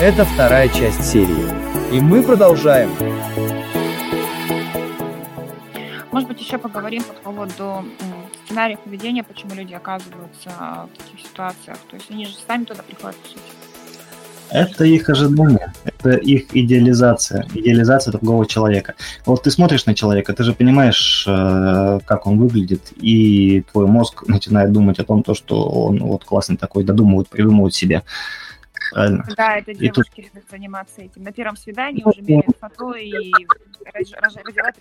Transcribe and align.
Это 0.00 0.24
вторая 0.24 0.68
часть 0.68 1.04
серии. 1.04 1.94
И 1.96 2.00
мы 2.00 2.24
продолжаем. 2.24 2.90
Может 6.10 6.28
быть, 6.28 6.40
еще 6.40 6.58
поговорим 6.58 7.04
по 7.04 7.30
поводу 7.30 7.84
сценариев 8.44 8.80
поведения, 8.80 9.22
почему 9.22 9.54
люди 9.54 9.72
оказываются 9.72 10.50
в 10.50 10.98
таких 10.98 11.20
ситуациях. 11.20 11.76
То 11.88 11.94
есть 11.94 12.10
они 12.10 12.26
же 12.26 12.32
сами 12.44 12.64
туда 12.64 12.82
приходят, 12.82 13.16
по 13.16 13.28
сути. 13.28 13.40
Это 14.50 14.84
их 14.84 15.08
ожидание, 15.08 15.72
это 15.84 16.10
их 16.16 16.54
идеализация, 16.54 17.46
идеализация 17.54 18.12
другого 18.12 18.46
человека. 18.46 18.94
Вот 19.24 19.44
ты 19.44 19.50
смотришь 19.52 19.86
на 19.86 19.94
человека, 19.94 20.34
ты 20.34 20.42
же 20.42 20.54
понимаешь, 20.54 21.24
э, 21.26 22.00
как 22.04 22.26
он 22.26 22.38
выглядит, 22.38 22.92
и 22.96 23.64
твой 23.72 23.86
мозг 23.86 24.24
начинает 24.26 24.72
думать 24.72 24.98
о 24.98 25.04
том, 25.04 25.22
то, 25.22 25.34
что 25.34 25.64
он 25.64 26.00
вот 26.00 26.24
классный 26.24 26.56
такой, 26.56 26.84
додумывает, 26.84 27.28
придумывает 27.28 27.74
себе. 27.74 28.02
Правильно. 28.92 29.24
Да, 29.36 29.56
это 29.56 29.74
девушки 29.74 30.20
и 30.20 30.30
тут... 30.32 30.42
заниматься 30.50 31.02
этим. 31.02 31.22
На 31.22 31.32
первом 31.32 31.56
свидании 31.56 32.02
уже 32.04 32.22
меряют 32.22 32.56
фото 32.60 32.92
и 32.92 33.32
раздевают 33.92 34.76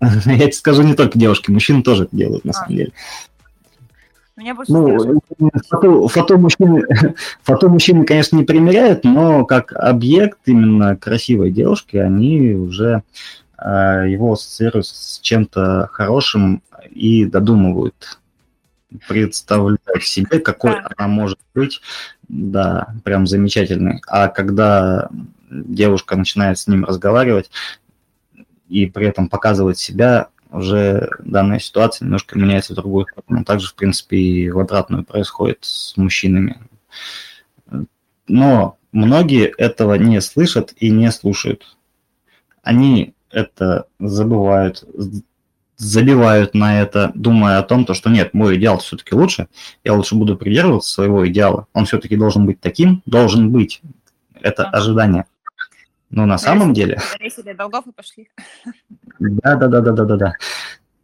Я 0.26 0.38
тебе 0.38 0.52
скажу, 0.52 0.82
не 0.82 0.94
только 0.94 1.18
девушки, 1.18 1.50
мужчины 1.50 1.82
тоже 1.82 2.04
это 2.04 2.16
делают, 2.16 2.44
на 2.44 2.50
а. 2.50 2.54
самом 2.54 2.76
деле. 2.76 2.92
Меня 4.36 4.54
больше 4.54 4.72
ну, 4.72 5.20
фото, 5.68 6.08
фото, 6.08 6.38
мужчины, 6.38 6.82
фото 7.42 7.68
мужчины, 7.68 8.04
конечно, 8.04 8.36
не 8.36 8.42
примеряют, 8.42 9.04
но 9.04 9.44
как 9.44 9.72
объект 9.72 10.38
именно 10.46 10.96
красивой 10.96 11.52
девушки, 11.52 11.96
они 11.98 12.52
уже 12.54 13.04
э, 13.56 14.06
его 14.08 14.32
ассоциируют 14.32 14.88
с 14.88 15.20
чем-то 15.20 15.88
хорошим 15.92 16.62
и 16.90 17.26
додумывают, 17.26 18.18
представляют 19.08 19.80
себе, 20.02 20.38
какой 20.40 20.72
да. 20.72 20.88
она 20.96 21.08
может 21.08 21.38
быть, 21.54 21.80
да, 22.28 22.94
прям 23.04 23.26
замечательный. 23.26 24.00
А 24.06 24.28
когда 24.28 25.08
девушка 25.50 26.16
начинает 26.16 26.58
с 26.58 26.66
ним 26.66 26.84
разговаривать 26.84 27.50
и 28.68 28.86
при 28.86 29.06
этом 29.06 29.28
показывать 29.28 29.78
себя, 29.78 30.28
уже 30.50 31.10
данная 31.18 31.58
ситуация 31.58 32.04
немножко 32.04 32.38
меняется 32.38 32.72
в 32.72 32.76
другую 32.76 33.06
сторону. 33.10 33.44
Также, 33.44 33.68
в 33.68 33.74
принципе, 33.74 34.16
и 34.16 34.50
в 34.50 34.58
обратную 34.60 35.04
происходит 35.04 35.58
с 35.62 35.96
мужчинами. 35.96 36.60
Но 38.28 38.78
многие 38.92 39.46
этого 39.46 39.94
не 39.94 40.20
слышат 40.20 40.72
и 40.76 40.90
не 40.90 41.10
слушают. 41.10 41.76
Они 42.62 43.14
это 43.30 43.86
забывают, 43.98 44.84
забивают 45.76 46.54
на 46.54 46.80
это, 46.80 47.10
думая 47.14 47.58
о 47.58 47.62
том, 47.62 47.84
то, 47.84 47.94
что 47.94 48.10
нет, 48.10 48.34
мой 48.34 48.56
идеал 48.56 48.78
все-таки 48.78 49.14
лучше, 49.14 49.48
я 49.82 49.94
лучше 49.94 50.14
буду 50.14 50.36
придерживаться 50.36 50.92
своего 50.92 51.26
идеала, 51.28 51.66
он 51.72 51.86
все-таки 51.86 52.16
должен 52.16 52.46
быть 52.46 52.60
таким, 52.60 53.02
должен 53.06 53.50
быть. 53.50 53.82
Это 54.40 54.64
ожидание. 54.64 55.26
Но 56.10 56.26
на 56.26 56.38
самом 56.38 56.74
деле... 56.74 57.00
долгов 57.56 57.86
и 57.86 57.92
пошли. 57.92 58.28
Да, 59.18 59.56
да, 59.56 59.68
да, 59.68 59.80
да, 59.80 59.92
да, 59.92 60.04
да, 60.04 60.16
да. 60.16 60.32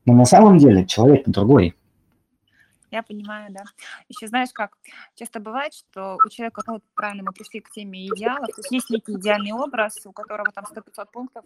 Но 0.06 0.14
на 0.14 0.24
самом 0.24 0.58
деле 0.58 0.86
человек 0.86 1.22
другой. 1.26 1.74
Я 2.91 3.02
понимаю, 3.02 3.52
да. 3.52 3.62
Еще 4.08 4.26
знаешь 4.26 4.50
как, 4.52 4.76
часто 5.14 5.38
бывает, 5.38 5.72
что 5.74 6.18
у 6.24 6.28
человека, 6.28 6.62
ну, 6.66 6.80
правильно 6.94 7.22
мы 7.22 7.32
пришли 7.32 7.60
к 7.60 7.70
теме 7.70 8.06
идеалов, 8.08 8.48
то 8.48 8.58
есть 8.58 8.72
есть 8.72 8.91
некий 8.91 9.12
идеальный 9.12 9.52
образ, 9.52 9.98
у 10.04 10.12
которого 10.12 10.50
там 10.52 10.64
100-500 10.64 11.06
пунктов 11.12 11.44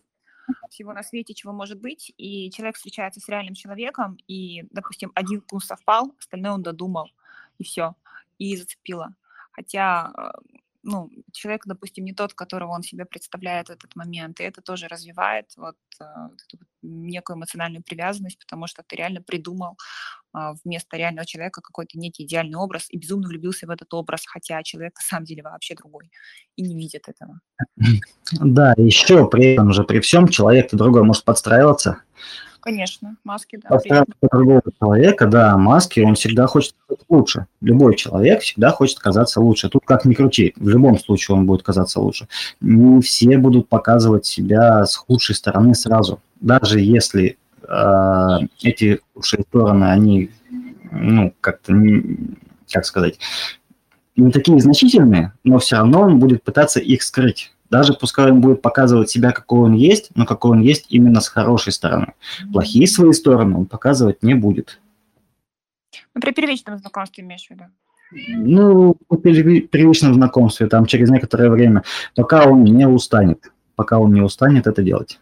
всего 0.75 0.93
на 0.93 1.03
свете, 1.03 1.35
чего 1.35 1.53
может 1.53 1.81
быть, 1.81 2.13
и 2.17 2.51
человек 2.51 2.77
встречается 2.77 3.21
с 3.21 3.29
реальным 3.29 3.55
человеком, 3.55 4.19
и, 4.29 4.65
допустим, 4.71 5.13
один 5.15 5.41
пункт 5.41 5.67
совпал, 5.67 6.15
остальное 6.19 6.53
он 6.53 6.63
додумал, 6.63 7.11
и 7.59 7.65
все, 7.65 7.95
и 8.39 8.57
зацепило. 8.57 9.15
Хотя 9.53 10.13
э, 10.17 10.59
ну, 10.85 11.11
человек, 11.33 11.63
допустим, 11.67 12.05
не 12.05 12.13
тот, 12.13 12.35
которого 12.35 12.73
он 12.73 12.83
себе 12.83 13.05
представляет 13.07 13.69
в 13.69 13.73
этот 13.73 13.97
момент, 13.97 14.41
и 14.41 14.45
это 14.45 14.61
тоже 14.61 14.87
развивает 14.87 15.47
вот, 15.57 15.77
э, 16.01 16.05
эту 16.05 16.65
некую 16.83 17.37
эмоциональную 17.37 17.83
привязанность, 17.83 18.39
потому 18.39 18.67
что 18.67 18.83
ты 18.87 18.97
реально 18.97 19.23
придумал 19.23 19.77
а, 20.33 20.55
вместо 20.65 20.97
реального 20.97 21.25
человека 21.25 21.61
какой-то 21.63 21.99
некий 21.99 22.25
идеальный 22.25 22.59
образ 22.59 22.87
и 22.91 22.99
безумно 22.99 23.29
влюбился 23.29 23.67
в 23.67 23.71
этот 23.71 23.93
образ, 23.95 24.25
хотя 24.27 24.63
человек 24.63 24.95
на 24.97 25.03
самом 25.03 25.25
деле 25.25 25.43
вообще 25.43 25.75
другой 25.75 26.11
и 26.57 26.63
не 26.63 26.77
видит 26.77 27.09
этого. 27.09 27.41
Да, 28.33 28.75
еще 28.77 29.29
при 29.29 29.55
этом 29.55 29.73
же, 29.73 29.85
при 29.85 30.01
всем 30.01 30.29
человек-то 30.29 30.77
другой 30.77 31.03
может 31.03 31.25
подстраиваться, 31.25 32.03
Конечно, 32.65 33.17
маски, 33.25 33.61
да. 33.63 33.69
Подстраиваться 33.69 34.15
другого 34.33 34.63
человека, 34.81 35.27
да, 35.27 35.59
маски, 35.59 36.01
он 36.01 36.15
всегда 36.15 36.47
хочет 36.47 36.75
казаться 36.87 37.07
лучше. 37.11 37.47
Любой 37.61 37.95
человек 37.95 38.41
всегда 38.41 38.71
хочет 38.71 38.99
казаться 39.01 39.43
лучше. 39.43 39.69
Тут 39.69 39.83
как 39.85 40.07
ни 40.07 40.15
крути, 40.15 40.55
в 40.57 40.71
любом 40.71 40.99
случае 40.99 41.37
он 41.37 41.45
будет 41.45 41.63
казаться 41.63 42.01
лучше. 42.01 42.27
Не 42.63 43.03
все 43.03 43.37
будут 43.37 43.69
показывать 43.69 44.25
себя 44.25 44.87
с 44.87 44.97
худшей 44.97 45.35
стороны 45.35 45.75
сразу. 45.75 46.21
Даже 46.41 46.81
если 46.81 47.37
э, 47.69 48.39
эти 48.63 48.99
худшие 49.13 49.43
стороны, 49.43 49.85
они, 49.85 50.31
ну, 50.91 51.35
как-то, 51.43 51.75
как 52.73 52.87
сказать, 52.87 53.19
не 54.17 54.31
такие 54.31 54.59
значительные, 54.59 55.35
но 55.45 55.59
все 55.59 55.77
равно 55.77 56.01
он 56.01 56.19
будет 56.19 56.43
пытаться 56.43 56.81
их 56.81 57.03
скрыть 57.03 57.54
даже 57.71 57.95
пускай 57.95 58.31
он 58.31 58.41
будет 58.41 58.63
показывать 58.63 59.11
себя, 59.11 59.33
какой 59.33 59.61
он 59.61 59.73
есть, 59.73 60.11
но 60.15 60.27
какой 60.27 60.53
он 60.53 60.61
есть 60.61 60.87
именно 60.91 61.21
с 61.21 61.29
хорошей 61.29 61.73
стороны. 61.73 62.15
Плохие 62.53 62.87
свои 62.87 63.13
стороны 63.13 63.57
он 63.57 63.67
показывать 63.67 64.23
не 64.23 64.35
будет. 64.35 64.81
Ну, 66.15 66.21
при 66.21 66.33
первичном 66.33 66.79
знакомстве 66.79 67.25
имеешь 67.25 67.47
в 67.47 67.51
виду? 67.51 67.65
Ну, 68.29 68.95
при 69.23 69.61
первичном 69.63 70.15
знакомстве, 70.15 70.67
там, 70.69 70.87
через 70.87 71.11
некоторое 71.11 71.51
время, 71.51 71.83
пока 72.15 72.45
он 72.45 72.65
не 72.65 72.87
устанет. 72.87 73.51
Пока 73.75 73.99
он 73.99 74.13
не 74.13 74.21
устанет 74.21 74.67
это 74.67 74.83
делать. 74.83 75.19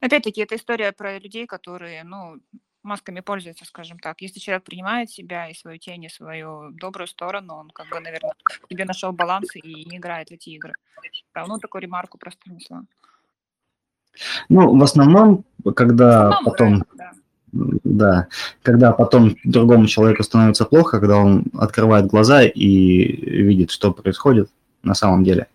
Опять-таки, 0.00 0.42
это 0.42 0.56
история 0.56 0.92
про 0.92 1.18
людей, 1.18 1.46
которые, 1.46 2.04
ну, 2.04 2.36
масками 2.84 3.20
пользуется, 3.20 3.64
скажем 3.64 3.98
так. 3.98 4.20
Если 4.20 4.38
человек 4.38 4.64
принимает 4.64 5.10
себя 5.10 5.48
и 5.48 5.54
свою 5.54 5.78
тень, 5.78 6.04
и 6.04 6.08
свою 6.08 6.70
добрую 6.70 7.06
сторону, 7.06 7.54
он 7.54 7.70
как 7.70 7.88
бы, 7.88 8.00
наверное, 8.00 8.34
тебе 8.68 8.84
нашел 8.84 9.12
баланс 9.12 9.56
и 9.56 9.84
не 9.84 9.96
играет 9.96 10.28
в 10.28 10.32
эти 10.32 10.50
игры. 10.50 10.74
Ну, 11.34 11.58
такую 11.58 11.82
ремарку 11.82 12.18
просто 12.18 12.40
внесла. 12.46 12.84
Ну, 14.48 14.76
в 14.78 14.82
основном, 14.82 15.44
когда 15.74 16.30
в 16.30 16.32
основном, 16.32 16.44
потом... 16.44 16.84
Да, 16.94 17.12
да, 17.84 18.26
когда 18.62 18.92
потом 18.92 19.36
другому 19.44 19.86
человеку 19.86 20.24
становится 20.24 20.64
плохо, 20.64 20.98
когда 20.98 21.18
он 21.18 21.44
открывает 21.56 22.06
глаза 22.06 22.42
и 22.42 23.42
видит, 23.42 23.70
что 23.70 23.92
происходит 23.92 24.50
на 24.82 24.94
самом 24.94 25.22
деле. 25.22 25.46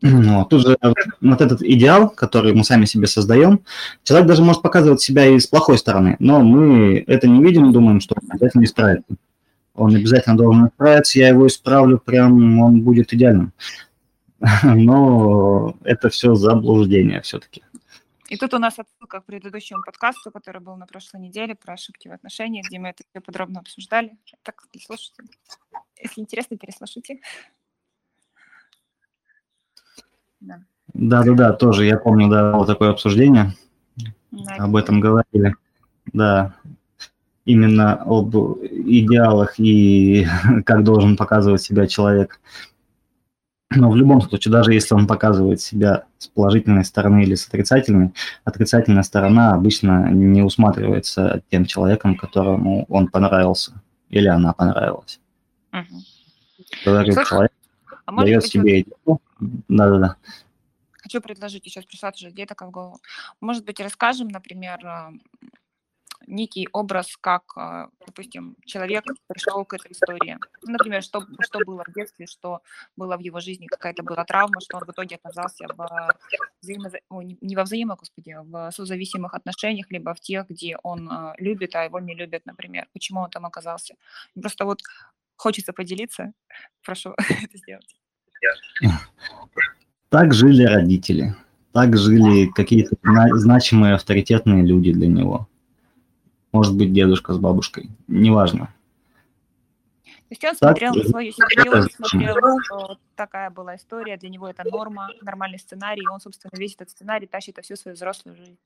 Ну, 0.00 0.44
тут 0.46 0.62
же 0.62 0.78
вот 1.20 1.40
этот 1.40 1.62
идеал, 1.62 2.08
который 2.08 2.54
мы 2.54 2.64
сами 2.64 2.84
себе 2.84 3.06
создаем, 3.06 3.60
человек 4.02 4.28
даже 4.28 4.42
может 4.42 4.62
показывать 4.62 5.00
себя 5.00 5.26
и 5.26 5.38
с 5.38 5.46
плохой 5.46 5.78
стороны, 5.78 6.16
но 6.18 6.40
мы 6.40 7.04
это 7.06 7.28
не 7.28 7.42
видим, 7.42 7.72
думаем, 7.72 8.00
что 8.00 8.16
он 8.20 8.30
обязательно 8.30 8.64
исправится. 8.64 9.16
Он 9.74 9.94
обязательно 9.94 10.36
должен 10.36 10.68
исправиться, 10.68 11.18
я 11.18 11.28
его 11.28 11.46
исправлю, 11.46 11.98
прям 11.98 12.60
он 12.60 12.82
будет 12.82 13.12
идеальным. 13.12 13.52
Но 14.62 15.76
это 15.82 16.08
все 16.10 16.34
заблуждение 16.34 17.20
все-таки. 17.22 17.62
И 18.28 18.36
тут 18.36 18.54
у 18.54 18.58
нас 18.58 18.78
отсылка 18.78 19.20
к 19.20 19.24
предыдущему 19.26 19.82
подкасту, 19.82 20.30
который 20.30 20.60
был 20.60 20.76
на 20.76 20.86
прошлой 20.86 21.20
неделе 21.20 21.54
про 21.54 21.74
ошибки 21.74 22.08
в 22.08 22.12
отношениях, 22.12 22.66
где 22.66 22.78
мы 22.78 22.88
это 22.88 23.02
все 23.10 23.20
подробно 23.20 23.60
обсуждали. 23.60 24.16
Так, 24.42 24.64
слушайте. 24.80 25.22
Если 26.02 26.20
интересно, 26.20 26.56
переслушайте. 26.56 27.20
Да. 30.44 31.22
да, 31.22 31.34
да, 31.34 31.52
тоже, 31.52 31.84
я 31.86 31.96
помню, 31.96 32.28
да, 32.28 32.52
было 32.52 32.66
такое 32.66 32.90
обсуждение, 32.90 33.54
да, 34.30 34.54
об 34.58 34.76
этом 34.76 35.00
говорили, 35.00 35.54
да, 36.12 36.54
именно 37.44 37.94
об 37.94 38.34
идеалах 38.34 39.58
и 39.58 40.26
как 40.66 40.84
должен 40.84 41.16
показывать 41.16 41.62
себя 41.62 41.86
человек. 41.86 42.40
Но 43.76 43.90
в 43.90 43.96
любом 43.96 44.20
случае, 44.20 44.52
даже 44.52 44.72
если 44.72 44.94
он 44.94 45.06
показывает 45.06 45.60
себя 45.60 46.04
с 46.18 46.28
положительной 46.28 46.84
стороны 46.84 47.22
или 47.22 47.34
с 47.34 47.48
отрицательной, 47.48 48.12
отрицательная 48.44 49.02
сторона 49.02 49.52
обычно 49.52 50.10
не 50.10 50.42
усматривается 50.42 51.42
тем 51.50 51.64
человеком, 51.64 52.14
которому 52.14 52.84
он 52.88 53.08
понравился 53.08 53.72
или 54.10 54.28
она 54.28 54.52
понравилась. 54.52 55.18
Угу. 55.72 56.02
Человек 56.84 57.26
а 58.06 58.12
дает 58.12 58.44
себе 58.44 58.82
идею, 58.82 59.20
да-да-да. 59.68 60.16
Хочу 60.92 61.20
предложить, 61.20 61.64
сейчас 61.64 61.84
пришла 61.84 62.12
тоже 62.12 62.30
идея 62.30 62.46
такая 62.46 62.68
в 62.68 62.72
голову. 62.72 62.98
Может 63.40 63.64
быть, 63.64 63.78
расскажем, 63.78 64.28
например, 64.28 64.78
а, 64.86 65.12
некий 66.26 66.66
образ, 66.72 67.16
как, 67.20 67.52
а, 67.56 67.90
допустим, 68.06 68.56
человек 68.64 69.04
пришел 69.26 69.66
к 69.66 69.74
этой 69.74 69.92
истории. 69.92 70.38
Например, 70.62 71.02
что, 71.02 71.26
что 71.40 71.58
было 71.66 71.84
в 71.86 71.92
детстве, 71.92 72.26
что 72.26 72.62
было 72.96 73.18
в 73.18 73.20
его 73.20 73.40
жизни, 73.40 73.66
какая-то 73.66 74.02
была 74.02 74.24
травма, 74.24 74.62
что 74.62 74.78
он 74.78 74.84
в 74.84 74.90
итоге 74.90 75.16
оказался 75.16 75.66
в 75.68 76.14
взаимо... 76.62 76.90
не 77.10 77.54
во 77.54 77.64
взаимо, 77.64 77.96
господи, 77.96 78.30
а 78.30 78.42
в 78.42 78.70
созависимых 78.70 79.34
отношениях, 79.34 79.90
либо 79.90 80.14
в 80.14 80.20
тех, 80.20 80.48
где 80.48 80.78
он 80.82 81.10
любит, 81.36 81.74
а 81.74 81.84
его 81.84 82.00
не 82.00 82.14
любят, 82.14 82.46
например. 82.46 82.88
Почему 82.94 83.20
он 83.20 83.28
там 83.28 83.44
оказался? 83.44 83.94
Просто 84.40 84.64
вот 84.64 84.80
хочется 85.36 85.72
поделиться, 85.72 86.32
прошу 86.84 87.14
это 87.18 87.58
сделать. 87.58 87.94
Так 90.08 90.32
жили 90.32 90.64
родители, 90.64 91.34
так 91.72 91.96
жили 91.96 92.46
какие-то 92.46 92.96
значимые 93.34 93.94
авторитетные 93.94 94.64
люди 94.64 94.92
для 94.92 95.08
него. 95.08 95.48
Может 96.52 96.76
быть, 96.76 96.92
дедушка 96.92 97.32
с 97.32 97.38
бабушкой, 97.38 97.90
неважно. 98.06 98.68
То 100.04 100.30
есть 100.30 100.44
он 100.44 100.56
смотрел 100.56 100.94
на 100.94 101.04
свою 101.04 101.32
семью, 101.32 101.88
смотрел, 101.90 102.60
что 102.62 102.98
такая 103.14 103.50
была 103.50 103.76
история, 103.76 104.16
для 104.16 104.28
него 104.28 104.48
это 104.48 104.62
норма, 104.68 105.08
нормальный 105.20 105.58
сценарий, 105.58 106.02
и 106.02 106.08
он, 106.08 106.20
собственно, 106.20 106.50
весь 106.56 106.74
этот 106.74 106.90
сценарий 106.90 107.26
тащит 107.26 107.58
всю 107.62 107.76
свою 107.76 107.94
взрослую 107.94 108.36
жизнь. 108.36 108.56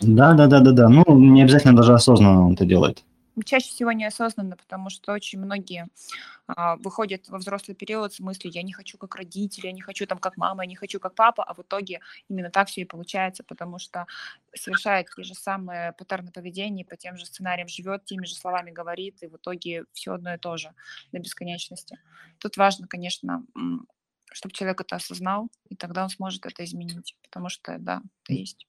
Да, 0.00 0.34
да, 0.34 0.46
да, 0.46 0.60
да, 0.60 0.72
да. 0.72 0.88
Ну, 0.88 1.04
не 1.18 1.42
обязательно 1.42 1.76
даже 1.76 1.94
осознанно 1.94 2.46
он 2.46 2.54
это 2.54 2.64
делает. 2.64 3.04
Чаще 3.44 3.68
всего 3.68 3.92
неосознанно, 3.92 4.56
потому 4.56 4.90
что 4.90 5.12
очень 5.12 5.40
многие 5.40 5.88
а, 6.46 6.76
выходят 6.76 7.28
во 7.28 7.38
взрослый 7.38 7.74
период 7.74 8.12
с 8.12 8.20
мыслью, 8.20 8.52
я 8.52 8.62
не 8.62 8.72
хочу 8.72 8.98
как 8.98 9.14
родители, 9.14 9.66
я 9.66 9.72
не 9.72 9.80
хочу 9.80 10.06
там 10.06 10.18
как 10.18 10.36
мама, 10.36 10.64
я 10.64 10.68
не 10.68 10.76
хочу 10.76 11.00
как 11.00 11.14
папа, 11.14 11.42
а 11.42 11.54
в 11.54 11.60
итоге 11.60 12.00
именно 12.28 12.50
так 12.50 12.68
все 12.68 12.82
и 12.82 12.84
получается, 12.84 13.42
потому 13.42 13.78
что 13.78 14.06
совершает 14.54 15.08
те 15.16 15.22
же 15.22 15.34
самые 15.34 15.92
паттерны 15.92 16.30
поведения, 16.30 16.84
по 16.84 16.96
тем 16.96 17.16
же 17.16 17.24
сценариям 17.24 17.68
живет, 17.68 18.04
теми 18.04 18.26
же 18.26 18.34
словами 18.34 18.70
говорит, 18.70 19.22
и 19.22 19.28
в 19.28 19.36
итоге 19.36 19.84
все 19.92 20.12
одно 20.12 20.34
и 20.34 20.38
то 20.38 20.56
же 20.56 20.72
до 21.12 21.18
бесконечности. 21.18 21.98
Тут 22.38 22.56
важно, 22.58 22.86
конечно, 22.86 23.44
чтобы 24.32 24.54
человек 24.54 24.80
это 24.80 24.96
осознал, 24.96 25.48
и 25.68 25.76
тогда 25.76 26.02
он 26.04 26.10
сможет 26.10 26.44
это 26.44 26.64
изменить, 26.64 27.16
потому 27.22 27.48
что, 27.48 27.78
да, 27.78 28.02
это 28.24 28.34
есть. 28.34 28.66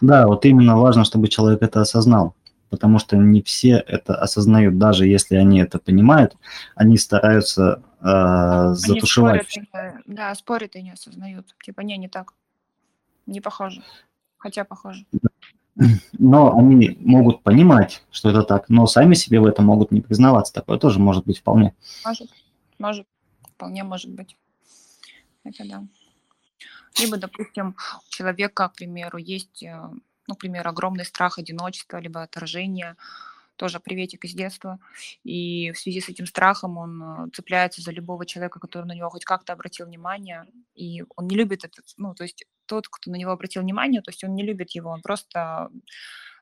Да, 0.00 0.26
вот 0.26 0.44
именно 0.44 0.76
важно, 0.76 1.04
чтобы 1.04 1.28
человек 1.28 1.62
это 1.62 1.80
осознал, 1.80 2.34
потому 2.70 2.98
что 2.98 3.16
не 3.16 3.42
все 3.42 3.82
это 3.86 4.14
осознают, 4.14 4.78
даже 4.78 5.06
если 5.06 5.36
они 5.36 5.60
это 5.60 5.78
понимают, 5.78 6.36
они 6.74 6.98
стараются 6.98 7.82
э, 8.00 8.74
затушевать. 8.74 9.46
Они 9.56 9.66
спорят, 9.66 10.02
да, 10.06 10.34
спорят 10.34 10.76
и 10.76 10.82
не 10.82 10.92
осознают. 10.92 11.54
Типа, 11.62 11.80
не, 11.80 11.96
не 11.96 12.08
так. 12.08 12.32
Не 13.26 13.40
похоже. 13.40 13.82
Хотя 14.38 14.64
похоже. 14.64 15.06
Но 16.18 16.56
они 16.56 16.96
могут 17.00 17.42
понимать, 17.42 18.02
что 18.10 18.30
это 18.30 18.42
так, 18.42 18.68
но 18.68 18.86
сами 18.86 19.14
себе 19.14 19.40
в 19.40 19.44
этом 19.44 19.66
могут 19.66 19.90
не 19.90 20.00
признаваться. 20.00 20.52
Такое 20.52 20.78
тоже 20.78 20.98
может 20.98 21.26
быть 21.26 21.38
вполне. 21.38 21.74
Может, 22.04 22.30
может, 22.78 23.06
вполне 23.54 23.84
может 23.84 24.10
быть. 24.10 24.36
Это 25.44 25.68
да. 25.68 25.84
Либо, 26.98 27.18
допустим, 27.18 27.76
у 28.08 28.10
человека, 28.10 28.68
к 28.68 28.74
примеру, 28.74 29.18
есть, 29.18 29.62
ну, 30.28 30.34
к 30.34 30.38
примеру, 30.38 30.70
огромный 30.70 31.04
страх 31.04 31.38
одиночества, 31.38 31.98
либо 31.98 32.22
отражения, 32.22 32.96
тоже 33.56 33.80
приветик 33.80 34.24
из 34.24 34.34
детства. 34.34 34.78
И 35.24 35.72
в 35.72 35.78
связи 35.78 36.00
с 36.00 36.08
этим 36.08 36.26
страхом 36.26 36.76
он 36.76 37.02
э, 37.02 37.30
цепляется 37.32 37.82
за 37.82 37.90
любого 37.90 38.26
человека, 38.26 38.60
который 38.60 38.84
на 38.84 38.92
него 38.92 39.10
хоть 39.10 39.24
как-то 39.24 39.52
обратил 39.52 39.86
внимание. 39.86 40.44
И 40.74 41.02
он 41.16 41.26
не 41.26 41.36
любит 41.36 41.64
этот, 41.64 41.86
ну, 41.96 42.14
то 42.14 42.24
есть 42.24 42.44
тот, 42.66 42.88
кто 42.88 43.10
на 43.10 43.16
него 43.16 43.32
обратил 43.32 43.62
внимание, 43.62 44.02
то 44.02 44.10
есть 44.10 44.22
он 44.24 44.34
не 44.34 44.42
любит 44.42 44.72
его, 44.72 44.90
он 44.90 45.02
просто 45.02 45.70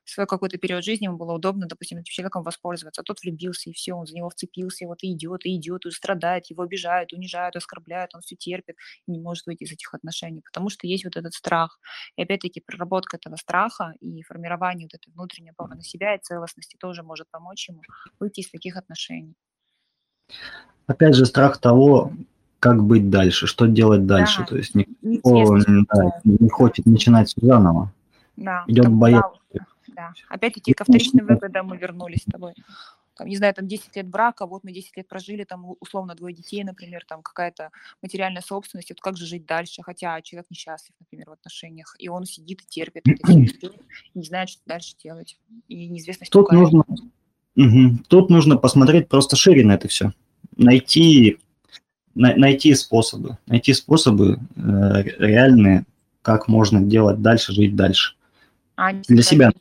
свой 0.04 0.26
какой-то 0.26 0.58
период 0.58 0.84
жизни 0.84 1.06
ему 1.06 1.16
было 1.16 1.32
удобно, 1.32 1.66
допустим, 1.66 1.98
этим 1.98 2.12
человеком 2.12 2.42
воспользоваться. 2.42 3.00
А 3.00 3.04
тот 3.04 3.20
влюбился, 3.22 3.70
и 3.70 3.72
все, 3.72 3.94
он 3.94 4.06
за 4.06 4.14
него 4.14 4.28
вцепился, 4.30 4.84
и 4.84 4.86
вот 4.86 5.02
и 5.02 5.12
идет, 5.12 5.46
и 5.46 5.56
идет, 5.56 5.86
и 5.86 5.90
страдает, 5.90 6.46
его 6.50 6.62
обижают, 6.62 7.12
унижают, 7.12 7.56
оскорбляют, 7.56 8.14
он 8.14 8.20
все 8.20 8.36
терпит 8.36 8.76
и 9.06 9.12
не 9.12 9.20
может 9.20 9.46
выйти 9.46 9.64
из 9.64 9.72
этих 9.72 9.94
отношений, 9.94 10.42
потому 10.42 10.68
что 10.70 10.86
есть 10.86 11.04
вот 11.04 11.16
этот 11.16 11.34
страх. 11.34 11.78
И 12.16 12.22
опять-таки 12.22 12.60
проработка 12.60 13.16
этого 13.16 13.36
страха 13.36 13.94
и 14.00 14.22
формирование 14.22 14.86
вот 14.86 14.94
этой 14.94 15.12
внутренней 15.12 15.50
опоры 15.50 15.74
на 15.74 15.82
себя 15.82 16.14
и 16.14 16.20
целостности 16.20 16.76
тоже 16.78 17.02
может 17.02 17.28
помочь 17.30 17.68
ему 17.68 17.82
выйти 18.20 18.40
из 18.40 18.50
таких 18.50 18.76
отношений. 18.76 19.34
Опять 20.86 21.14
же, 21.14 21.24
страх 21.24 21.58
того, 21.58 22.12
как 22.58 22.82
быть 22.82 23.10
дальше, 23.10 23.46
что 23.46 23.66
делать 23.66 24.06
дальше. 24.06 24.40
Да, 24.40 24.46
То 24.46 24.56
есть 24.56 24.74
никто 24.74 24.86
да, 25.02 26.20
не 26.24 26.48
хочет 26.48 26.86
начинать 26.86 27.32
заново. 27.36 27.92
Да, 28.36 28.64
Идет 28.66 28.88
боязнь 28.88 29.38
да. 30.08 30.34
Опять-таки 30.34 30.72
ко 30.72 30.84
вторичным 30.84 31.26
выгодам 31.26 31.66
мы 31.68 31.76
вернулись 31.76 32.22
с 32.22 32.30
тобой. 32.30 32.54
Там, 33.16 33.28
не 33.28 33.36
знаю, 33.36 33.54
там 33.54 33.68
10 33.68 33.94
лет 33.96 34.08
брака, 34.08 34.46
вот 34.46 34.64
мы 34.64 34.72
10 34.72 34.96
лет 34.96 35.06
прожили, 35.06 35.44
там 35.44 35.76
условно 35.80 36.14
двое 36.14 36.34
детей, 36.34 36.64
например, 36.64 37.04
там 37.06 37.22
какая-то 37.22 37.70
материальная 38.02 38.42
собственность, 38.42 38.90
вот 38.90 39.00
как 39.00 39.16
же 39.16 39.24
жить 39.24 39.46
дальше, 39.46 39.82
хотя 39.82 40.20
человек 40.20 40.46
несчастлив, 40.50 40.94
например, 40.98 41.30
в 41.30 41.32
отношениях, 41.32 41.94
и 41.98 42.08
он 42.08 42.24
сидит 42.24 42.62
и 42.62 42.66
терпит 42.66 43.04
и 43.28 43.52
не 44.14 44.24
знает, 44.24 44.48
что 44.48 44.62
дальше 44.66 44.94
делать, 45.02 45.38
и 45.68 45.88
неизвестность 45.88 46.32
Тут 46.32 46.50
нужно, 46.50 46.80
угу. 46.80 47.98
Тут 48.08 48.30
нужно 48.30 48.56
посмотреть 48.56 49.08
просто 49.08 49.36
шире 49.36 49.64
на 49.64 49.74
это 49.74 49.86
все, 49.86 50.12
найти, 50.56 51.38
на, 52.16 52.34
найти 52.34 52.74
способы, 52.74 53.38
найти 53.46 53.74
способы 53.74 54.40
э, 54.56 55.02
реальные, 55.18 55.84
как 56.22 56.48
можно 56.48 56.80
делать 56.80 57.22
дальше, 57.22 57.52
жить 57.52 57.76
дальше. 57.76 58.16
А 58.76 58.92
Для 58.92 59.22
себя. 59.22 59.52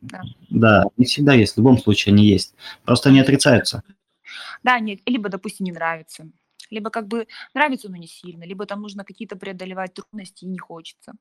Да. 0.00 0.22
да, 0.50 0.84
не 0.96 1.04
всегда 1.04 1.34
есть, 1.34 1.54
в 1.54 1.58
любом 1.58 1.78
случае 1.78 2.12
они 2.12 2.26
есть. 2.26 2.54
Просто 2.84 3.08
они 3.08 3.20
отрицаются. 3.20 3.82
Да, 4.62 4.78
нет, 4.80 5.00
либо, 5.06 5.28
допустим, 5.28 5.64
не 5.64 5.72
нравится. 5.72 6.28
Либо 6.70 6.90
как 6.90 7.06
бы 7.06 7.26
нравится, 7.54 7.88
но 7.88 7.96
не 7.96 8.08
сильно. 8.08 8.44
Либо 8.44 8.66
там 8.66 8.82
нужно 8.82 9.04
какие-то 9.04 9.36
преодолевать 9.36 9.94
трудности 9.94 10.44
и 10.44 10.48
не 10.48 10.58
хочется. 10.58 11.12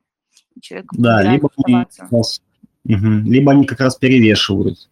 Человек 0.59 0.89
да, 0.94 1.21
либо 1.21 1.50
они, 1.65 1.86
раз, 2.12 2.42
угу, 2.83 3.07
либо 3.30 3.51
они 3.51 3.65
как 3.65 3.80
раз 3.80 3.95
перевешивают 3.95 4.89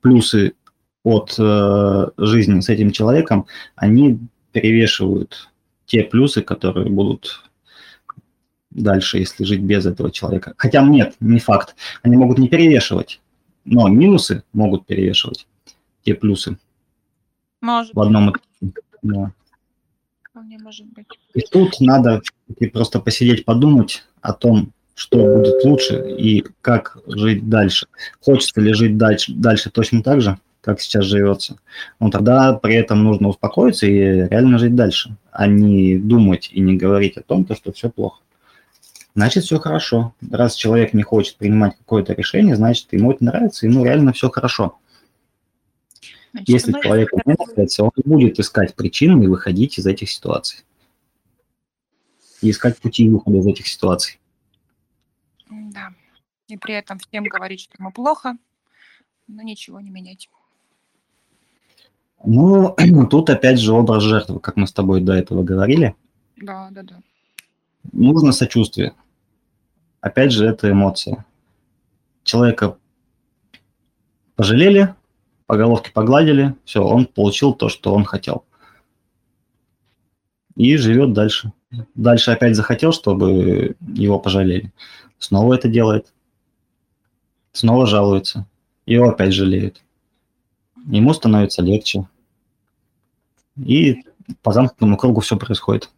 плюсы 0.00 0.54
от 1.02 1.34
э, 1.38 2.06
жизни 2.16 2.60
с 2.60 2.68
этим 2.68 2.90
человеком, 2.90 3.46
они 3.74 4.18
перевешивают 4.52 5.50
те 5.84 6.02
плюсы, 6.02 6.42
которые 6.42 6.90
будут 6.90 7.45
дальше, 8.70 9.18
если 9.18 9.44
жить 9.44 9.60
без 9.60 9.86
этого 9.86 10.10
человека. 10.10 10.54
Хотя 10.56 10.82
нет, 10.82 11.14
не 11.20 11.38
факт. 11.38 11.74
Они 12.02 12.16
могут 12.16 12.38
не 12.38 12.48
перевешивать, 12.48 13.20
но 13.64 13.88
минусы 13.88 14.42
могут 14.52 14.86
перевешивать 14.86 15.46
те 16.04 16.14
плюсы. 16.14 16.58
Может 17.60 17.94
в 17.94 18.00
одном 18.00 18.34
да. 19.02 19.32
Вполне 20.30 20.58
может 20.58 20.86
быть. 20.88 21.06
И 21.34 21.40
тут 21.40 21.80
надо 21.80 22.22
просто 22.72 23.00
посидеть, 23.00 23.44
подумать 23.44 24.04
о 24.20 24.32
том, 24.32 24.72
что 24.94 25.18
будет 25.18 25.64
лучше 25.64 26.16
и 26.18 26.44
как 26.60 26.98
жить 27.06 27.48
дальше. 27.48 27.86
Хочется 28.20 28.60
ли 28.60 28.72
жить 28.72 28.96
дальше, 28.96 29.32
дальше 29.32 29.70
точно 29.70 30.02
так 30.02 30.20
же, 30.20 30.38
как 30.60 30.80
сейчас 30.80 31.04
живется. 31.04 31.58
Но 32.00 32.10
тогда 32.10 32.54
при 32.54 32.74
этом 32.74 33.04
нужно 33.04 33.28
успокоиться 33.28 33.86
и 33.86 34.28
реально 34.28 34.58
жить 34.58 34.74
дальше, 34.74 35.16
а 35.30 35.46
не 35.46 35.96
думать 35.96 36.50
и 36.52 36.60
не 36.60 36.76
говорить 36.76 37.16
о 37.16 37.22
том, 37.22 37.46
что 37.54 37.72
все 37.72 37.90
плохо 37.90 38.20
значит 39.16 39.44
все 39.44 39.58
хорошо. 39.58 40.14
Раз 40.30 40.54
человек 40.54 40.92
не 40.92 41.02
хочет 41.02 41.36
принимать 41.36 41.76
какое-то 41.76 42.12
решение, 42.12 42.54
значит 42.54 42.92
ему 42.92 43.10
это 43.10 43.24
нравится, 43.24 43.66
ему 43.66 43.84
реально 43.84 44.12
все 44.12 44.30
хорошо. 44.30 44.78
Значит, 46.32 46.48
Если 46.50 46.72
человек 46.72 47.10
не 47.12 47.34
нравится, 47.34 47.82
он 47.82 47.90
будет 48.04 48.38
искать 48.38 48.74
причины 48.74 49.24
и 49.24 49.26
выходить 49.26 49.78
из 49.78 49.86
этих 49.86 50.10
ситуаций. 50.10 50.64
И 52.42 52.50
искать 52.50 52.78
пути 52.78 53.08
выхода 53.08 53.38
из 53.38 53.46
этих 53.46 53.66
ситуаций. 53.66 54.20
Да. 55.48 55.94
И 56.48 56.58
при 56.58 56.74
этом 56.74 56.98
всем 56.98 57.24
говорить, 57.24 57.60
что 57.60 57.72
ему 57.78 57.90
плохо, 57.92 58.36
но 59.28 59.40
ничего 59.40 59.80
не 59.80 59.88
менять. 59.88 60.28
Ну, 62.22 62.76
тут 63.10 63.30
опять 63.30 63.58
же 63.58 63.72
образ 63.72 64.02
жертвы, 64.02 64.40
как 64.40 64.56
мы 64.56 64.66
с 64.66 64.72
тобой 64.74 65.00
до 65.00 65.14
этого 65.14 65.42
говорили. 65.42 65.96
Да, 66.36 66.68
да, 66.70 66.82
да. 66.82 67.00
Нужно 67.92 68.32
сочувствие 68.32 68.92
опять 70.06 70.30
же, 70.30 70.46
это 70.46 70.70
эмоция. 70.70 71.24
Человека 72.22 72.78
пожалели, 74.36 74.94
по 75.46 75.56
головке 75.56 75.90
погладили, 75.92 76.54
все, 76.64 76.82
он 76.82 77.06
получил 77.06 77.52
то, 77.52 77.68
что 77.68 77.92
он 77.92 78.04
хотел. 78.04 78.44
И 80.54 80.76
живет 80.76 81.12
дальше. 81.12 81.52
Дальше 81.94 82.30
опять 82.30 82.54
захотел, 82.54 82.92
чтобы 82.92 83.76
его 83.80 84.18
пожалели. 84.18 84.72
Снова 85.18 85.54
это 85.54 85.68
делает. 85.68 86.12
Снова 87.52 87.86
жалуется. 87.86 88.46
Его 88.86 89.08
опять 89.08 89.34
жалеют. 89.34 89.82
Ему 90.86 91.12
становится 91.14 91.62
легче. 91.62 92.08
И 93.56 94.04
по 94.42 94.52
замкнутому 94.52 94.96
кругу 94.96 95.20
все 95.20 95.36
происходит. 95.36 95.90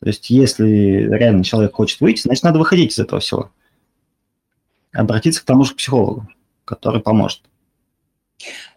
То 0.00 0.08
есть, 0.08 0.30
если 0.30 0.66
реально 0.66 1.42
человек 1.42 1.74
хочет 1.74 2.00
выйти, 2.00 2.22
значит, 2.22 2.44
надо 2.44 2.58
выходить 2.58 2.92
из 2.92 2.98
этого 2.98 3.20
всего. 3.20 3.50
Обратиться 4.92 5.42
к 5.42 5.44
тому 5.44 5.64
же 5.64 5.74
психологу, 5.74 6.28
который 6.64 7.00
поможет. 7.00 7.42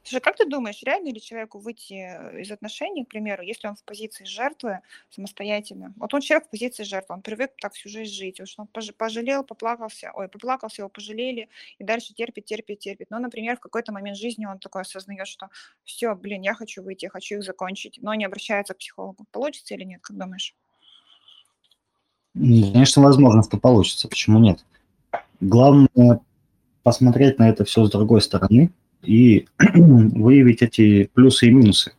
Слушай, 0.03 0.21
как 0.21 0.35
ты 0.35 0.45
думаешь, 0.45 0.81
реально 0.81 1.09
ли 1.09 1.21
человеку 1.21 1.59
выйти 1.59 1.93
э, 1.93 2.41
из 2.41 2.51
отношений, 2.51 3.05
к 3.05 3.09
примеру, 3.09 3.43
если 3.43 3.67
он 3.67 3.75
в 3.75 3.83
позиции 3.83 4.25
жертвы 4.25 4.79
самостоятельно? 5.11 5.93
Вот 5.97 6.13
он 6.15 6.21
человек 6.21 6.47
в 6.47 6.49
позиции 6.49 6.83
жертвы, 6.83 7.15
он 7.15 7.21
привык 7.21 7.51
так 7.61 7.73
всю 7.73 7.87
жизнь 7.87 8.11
жить, 8.11 8.39
уж 8.41 8.55
он 8.57 8.67
пожалел, 8.97 9.43
поплакался, 9.43 10.11
ой, 10.15 10.27
поплакался, 10.27 10.81
его 10.81 10.89
пожалели, 10.89 11.47
и 11.77 11.83
дальше 11.83 12.15
терпит, 12.15 12.45
терпит, 12.45 12.79
терпит. 12.79 13.11
Но, 13.11 13.19
например, 13.19 13.57
в 13.57 13.59
какой-то 13.59 13.91
момент 13.91 14.17
жизни 14.17 14.47
он 14.47 14.57
такой 14.57 14.81
осознает, 14.81 15.27
что 15.27 15.49
все, 15.83 16.15
блин, 16.15 16.41
я 16.41 16.55
хочу 16.55 16.81
выйти, 16.81 17.05
я 17.05 17.11
хочу 17.11 17.35
их 17.35 17.43
закончить, 17.43 17.99
но 18.01 18.15
не 18.15 18.25
обращается 18.25 18.73
к 18.73 18.79
психологу. 18.79 19.25
Получится 19.31 19.75
или 19.75 19.83
нет, 19.83 20.01
как 20.01 20.17
думаешь? 20.17 20.55
Конечно, 22.33 23.01
возможно, 23.01 23.43
что 23.43 23.57
получится. 23.57 24.07
Почему 24.07 24.39
нет? 24.39 24.65
Главное 25.39 26.21
посмотреть 26.83 27.39
на 27.39 27.49
это 27.49 27.65
все 27.65 27.85
с 27.85 27.91
другой 27.91 28.21
стороны 28.21 28.71
и 29.03 29.47
выявить 29.59 30.61
эти 30.61 31.09
плюсы 31.13 31.47
и 31.47 31.51
минусы. 31.51 31.93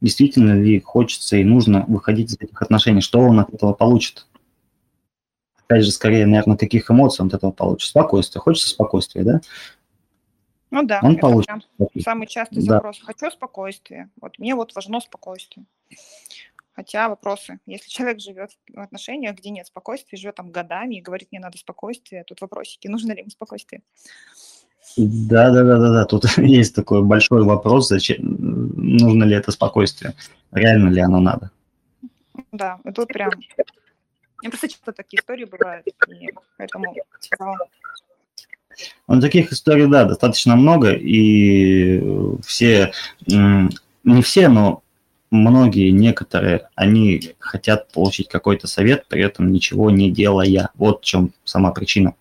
Действительно 0.00 0.60
ли 0.60 0.80
хочется 0.80 1.36
и 1.36 1.44
нужно 1.44 1.84
выходить 1.86 2.30
из 2.30 2.36
этих 2.40 2.60
отношений, 2.60 3.00
что 3.00 3.20
он 3.20 3.38
от 3.38 3.54
этого 3.54 3.72
получит. 3.72 4.26
Опять 5.64 5.84
же, 5.84 5.92
скорее, 5.92 6.26
наверное, 6.26 6.56
каких 6.56 6.90
эмоций 6.90 7.22
он 7.22 7.28
от 7.28 7.34
этого 7.34 7.52
получит. 7.52 7.88
Спокойствие. 7.88 8.42
Хочется 8.42 8.68
спокойствия, 8.68 9.22
да? 9.22 9.40
Ну 10.70 10.82
да, 10.84 11.00
он 11.02 11.18
получит. 11.18 11.50
самый 12.02 12.26
частый 12.26 12.64
да. 12.64 12.74
запрос. 12.74 13.00
Хочу 13.02 13.30
спокойствия. 13.30 14.10
Вот 14.20 14.38
мне 14.38 14.54
вот 14.54 14.74
важно 14.74 15.00
спокойствие. 15.00 15.66
Хотя 16.74 17.08
вопросы. 17.08 17.58
Если 17.66 17.90
человек 17.90 18.20
живет 18.20 18.50
в 18.72 18.80
отношениях, 18.80 19.36
где 19.36 19.50
нет 19.50 19.66
спокойствия, 19.66 20.18
живет 20.18 20.36
там 20.36 20.50
годами 20.50 20.96
и 20.96 21.02
говорит, 21.02 21.28
мне 21.30 21.40
надо 21.40 21.58
спокойствие, 21.58 22.24
тут 22.24 22.40
вопросики, 22.40 22.88
нужно 22.88 23.12
ли 23.12 23.20
ему 23.20 23.30
спокойствие. 23.30 23.82
Да, 24.96 25.50
да, 25.50 25.64
да, 25.64 25.78
да, 25.78 25.90
да. 25.90 26.04
Тут 26.06 26.24
есть 26.38 26.74
такой 26.74 27.02
большой 27.02 27.44
вопрос, 27.44 27.88
зачем 27.88 28.18
нужно 28.20 29.24
ли 29.24 29.36
это 29.36 29.52
спокойствие, 29.52 30.14
реально 30.50 30.88
ли 30.88 31.00
оно 31.00 31.20
надо. 31.20 31.50
Да, 32.52 32.78
тут 32.94 33.08
прям. 33.08 33.30
Мне 34.40 34.50
просто 34.50 34.68
часто 34.68 34.92
такие 34.92 35.20
истории 35.20 35.44
бывают, 35.44 35.86
и 35.86 36.30
поэтому 36.56 36.94
ну, 39.06 39.20
таких 39.20 39.52
историй, 39.52 39.86
да, 39.86 40.04
достаточно 40.04 40.56
много, 40.56 40.92
и 40.92 42.02
все, 42.46 42.92
не 43.26 44.22
все, 44.22 44.48
но 44.48 44.82
многие, 45.32 45.90
некоторые, 45.90 46.68
они 46.76 47.34
хотят 47.38 47.90
получить 47.90 48.28
какой-то 48.28 48.66
совет, 48.68 49.08
при 49.08 49.24
этом 49.24 49.50
ничего 49.50 49.90
не 49.90 50.10
делая. 50.10 50.70
Вот 50.74 51.00
в 51.00 51.04
чем 51.04 51.32
сама 51.44 51.72
причина. 51.72 52.14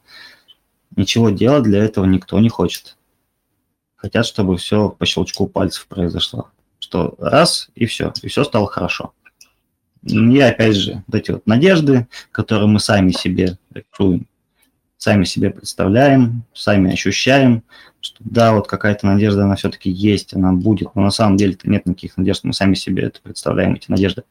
Ничего 0.95 1.29
делать 1.29 1.63
для 1.63 1.83
этого 1.83 2.05
никто 2.05 2.39
не 2.39 2.49
хочет. 2.49 2.97
Хотят, 3.95 4.25
чтобы 4.25 4.57
все 4.57 4.89
по 4.89 5.05
щелчку 5.05 5.47
пальцев 5.47 5.85
произошло. 5.87 6.49
Что 6.79 7.15
раз, 7.19 7.69
и 7.75 7.85
все, 7.85 8.13
и 8.23 8.27
все 8.27 8.43
стало 8.43 8.67
хорошо. 8.67 9.13
И 10.03 10.39
опять 10.39 10.75
же, 10.75 11.03
вот 11.05 11.15
эти 11.15 11.31
вот 11.31 11.45
надежды, 11.45 12.07
которые 12.31 12.67
мы 12.67 12.79
сами 12.79 13.11
себе 13.11 13.59
рисуем, 13.73 14.25
сами 15.01 15.23
себе 15.23 15.49
представляем, 15.49 16.43
сами 16.53 16.93
ощущаем, 16.93 17.63
что 18.01 18.17
да, 18.19 18.53
вот 18.53 18.67
какая-то 18.67 19.07
надежда, 19.07 19.45
она 19.45 19.55
все-таки 19.55 19.89
есть, 19.89 20.35
она 20.35 20.53
будет, 20.53 20.93
но 20.93 21.01
на 21.01 21.09
самом 21.09 21.37
деле 21.37 21.57
нет 21.63 21.87
никаких 21.87 22.17
надежд, 22.17 22.43
мы 22.43 22.53
сами 22.53 22.75
себе 22.75 23.05
это 23.05 23.19
представляем, 23.19 23.73
эти 23.73 23.89
надежды. 23.89 24.25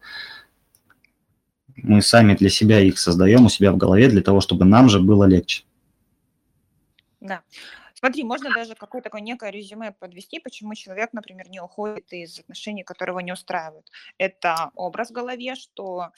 Мы 1.75 2.03
сами 2.03 2.37
для 2.37 2.51
себя 2.51 2.79
их 2.79 3.01
создаем 3.01 3.47
у 3.47 3.49
себя 3.49 3.73
в 3.73 3.79
голове, 3.79 4.09
для 4.11 4.23
того, 4.23 4.41
чтобы 4.41 4.65
нам 4.65 4.89
же 4.89 5.01
было 5.01 5.25
легче. 5.25 5.65
Да. 7.21 7.41
Смотри, 8.03 8.25
можно 8.25 8.51
даже 8.51 8.75
какое-то 8.75 9.11
такое 9.11 9.21
некое 9.21 9.51
резюме 9.51 9.93
подвести, 9.93 10.39
почему 10.41 10.75
человек, 10.75 11.13
например, 11.13 11.51
не 11.51 11.61
уходит 11.61 12.11
из 12.15 12.39
отношений, 12.39 12.83
которые 12.83 13.13
его 13.13 13.21
не 13.21 13.33
устраивают. 13.33 13.91
Это 14.17 14.71
образ 14.75 15.11
в 15.11 15.13
голове, 15.13 15.55
что 15.55 16.09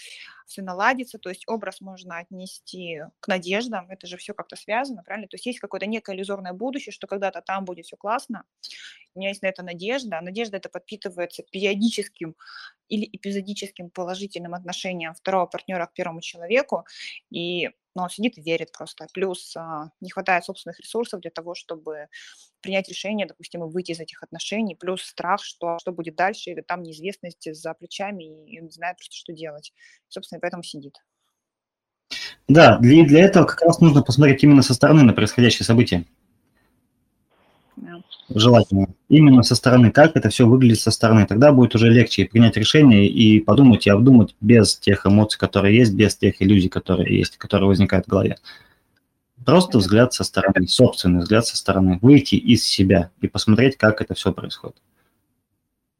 все 0.47 0.63
наладится, 0.63 1.19
то 1.19 1.29
есть 1.29 1.43
образ 1.49 1.81
можно 1.81 2.19
отнести 2.19 3.01
к 3.19 3.27
надеждам, 3.27 3.91
это 3.91 4.07
же 4.07 4.17
все 4.17 4.33
как-то 4.33 4.55
связано, 4.55 5.03
правильно? 5.03 5.27
То 5.27 5.35
есть 5.35 5.47
есть 5.47 5.59
какое-то 5.59 5.87
некое 5.87 6.15
иллюзорное 6.15 6.53
будущее, 6.53 6.93
что 6.93 7.09
когда-то 7.09 7.43
там 7.43 7.65
будет 7.65 7.87
все 7.87 7.97
классно, 7.97 8.45
у 9.15 9.19
меня 9.19 9.29
есть 9.31 9.43
на 9.43 9.47
это 9.47 9.63
надежда, 9.63 10.19
а 10.19 10.23
надежда 10.23 10.57
это 10.59 10.69
подпитывается 10.69 11.43
периодическим 11.43 12.37
или 12.89 13.09
эпизодическим 13.13 13.91
положительным 13.91 14.55
отношением 14.55 15.15
второго 15.15 15.47
партнера 15.47 15.87
к 15.87 15.95
первому 15.95 16.21
человеку, 16.21 16.85
и 17.31 17.71
но 17.95 18.05
он 18.05 18.11
сидит 18.11 18.39
и 18.39 18.43
верит 18.43 18.73
просто. 18.73 19.07
Плюс 19.13 19.55
а, 19.57 19.91
не 20.01 20.11
хватает 20.11 20.45
собственных 20.45 20.81
ресурсов 20.81 21.21
для 21.21 21.31
того, 21.31 21.55
чтобы 21.55 22.09
принять 22.61 22.89
решение, 22.89 23.27
допустим, 23.27 23.65
и 23.65 23.71
выйти 23.71 23.93
из 23.93 24.01
этих 24.01 24.23
отношений. 24.23 24.75
Плюс 24.75 25.03
страх, 25.03 25.43
что, 25.43 25.79
что 25.81 25.93
будет 25.93 26.17
дальше, 26.17 26.51
или 26.51 26.61
там 26.61 26.83
неизвестность 26.83 27.53
за 27.53 27.75
плечами, 27.75 28.51
и 28.51 28.59
он 28.61 28.67
не 28.67 28.73
знает 28.73 28.97
просто, 28.97 29.15
что 29.15 29.33
делать. 29.33 29.73
Собственно, 30.09 30.41
поэтому 30.41 30.63
сидит. 30.63 30.97
Да, 32.49 32.79
для, 32.79 33.05
для 33.05 33.25
этого 33.25 33.45
как 33.45 33.63
раз 33.63 33.81
нужно 33.81 34.03
посмотреть 34.03 34.43
именно 34.43 34.63
со 34.63 34.75
стороны 34.75 35.03
на 35.03 35.13
происходящее 35.13 35.65
событие 35.65 36.05
желательно. 38.35 38.89
Именно 39.09 39.43
со 39.43 39.55
стороны, 39.55 39.91
как 39.91 40.17
это 40.17 40.29
все 40.29 40.47
выглядит 40.47 40.81
со 40.81 40.91
стороны. 40.91 41.27
Тогда 41.27 41.53
будет 41.53 41.75
уже 41.75 41.91
легче 41.91 42.25
принять 42.25 42.57
решение 42.57 43.07
и 43.09 43.41
подумать 43.41 43.87
и 43.87 43.91
обдумать 43.91 44.35
без 44.41 44.77
тех 44.77 45.07
эмоций, 45.07 45.39
которые 45.39 45.77
есть, 45.77 45.95
без 45.95 46.17
тех 46.17 46.41
иллюзий, 46.41 46.69
которые 46.69 47.17
есть, 47.17 47.37
которые 47.37 47.69
возникают 47.69 48.07
в 48.07 48.11
голове. 48.11 48.37
Просто 49.45 49.79
взгляд 49.79 50.13
со 50.13 50.25
стороны, 50.25 50.69
собственный 50.69 51.21
взгляд 51.21 51.47
со 51.47 51.57
стороны. 51.57 51.99
Выйти 52.01 52.37
из 52.37 52.65
себя 52.65 53.11
и 53.21 53.29
посмотреть, 53.29 53.77
как 53.77 54.01
это 54.01 54.15
все 54.15 54.33
происходит. 54.33 54.77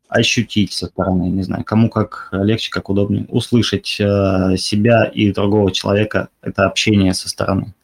Ощутить 0.09 0.73
со 0.73 0.87
стороны, 0.87 1.25
не 1.25 1.43
знаю, 1.43 1.65
кому 1.65 1.89
как 1.89 2.29
легче, 2.33 2.71
как 2.71 2.91
удобнее. 2.91 3.25
Услышать 3.29 3.97
э, 3.99 4.57
себя 4.59 5.05
и 5.07 5.33
другого 5.33 5.73
человека, 5.73 6.29
это 6.43 6.67
общение 6.67 7.15
со 7.15 7.29
стороны. 7.29 7.75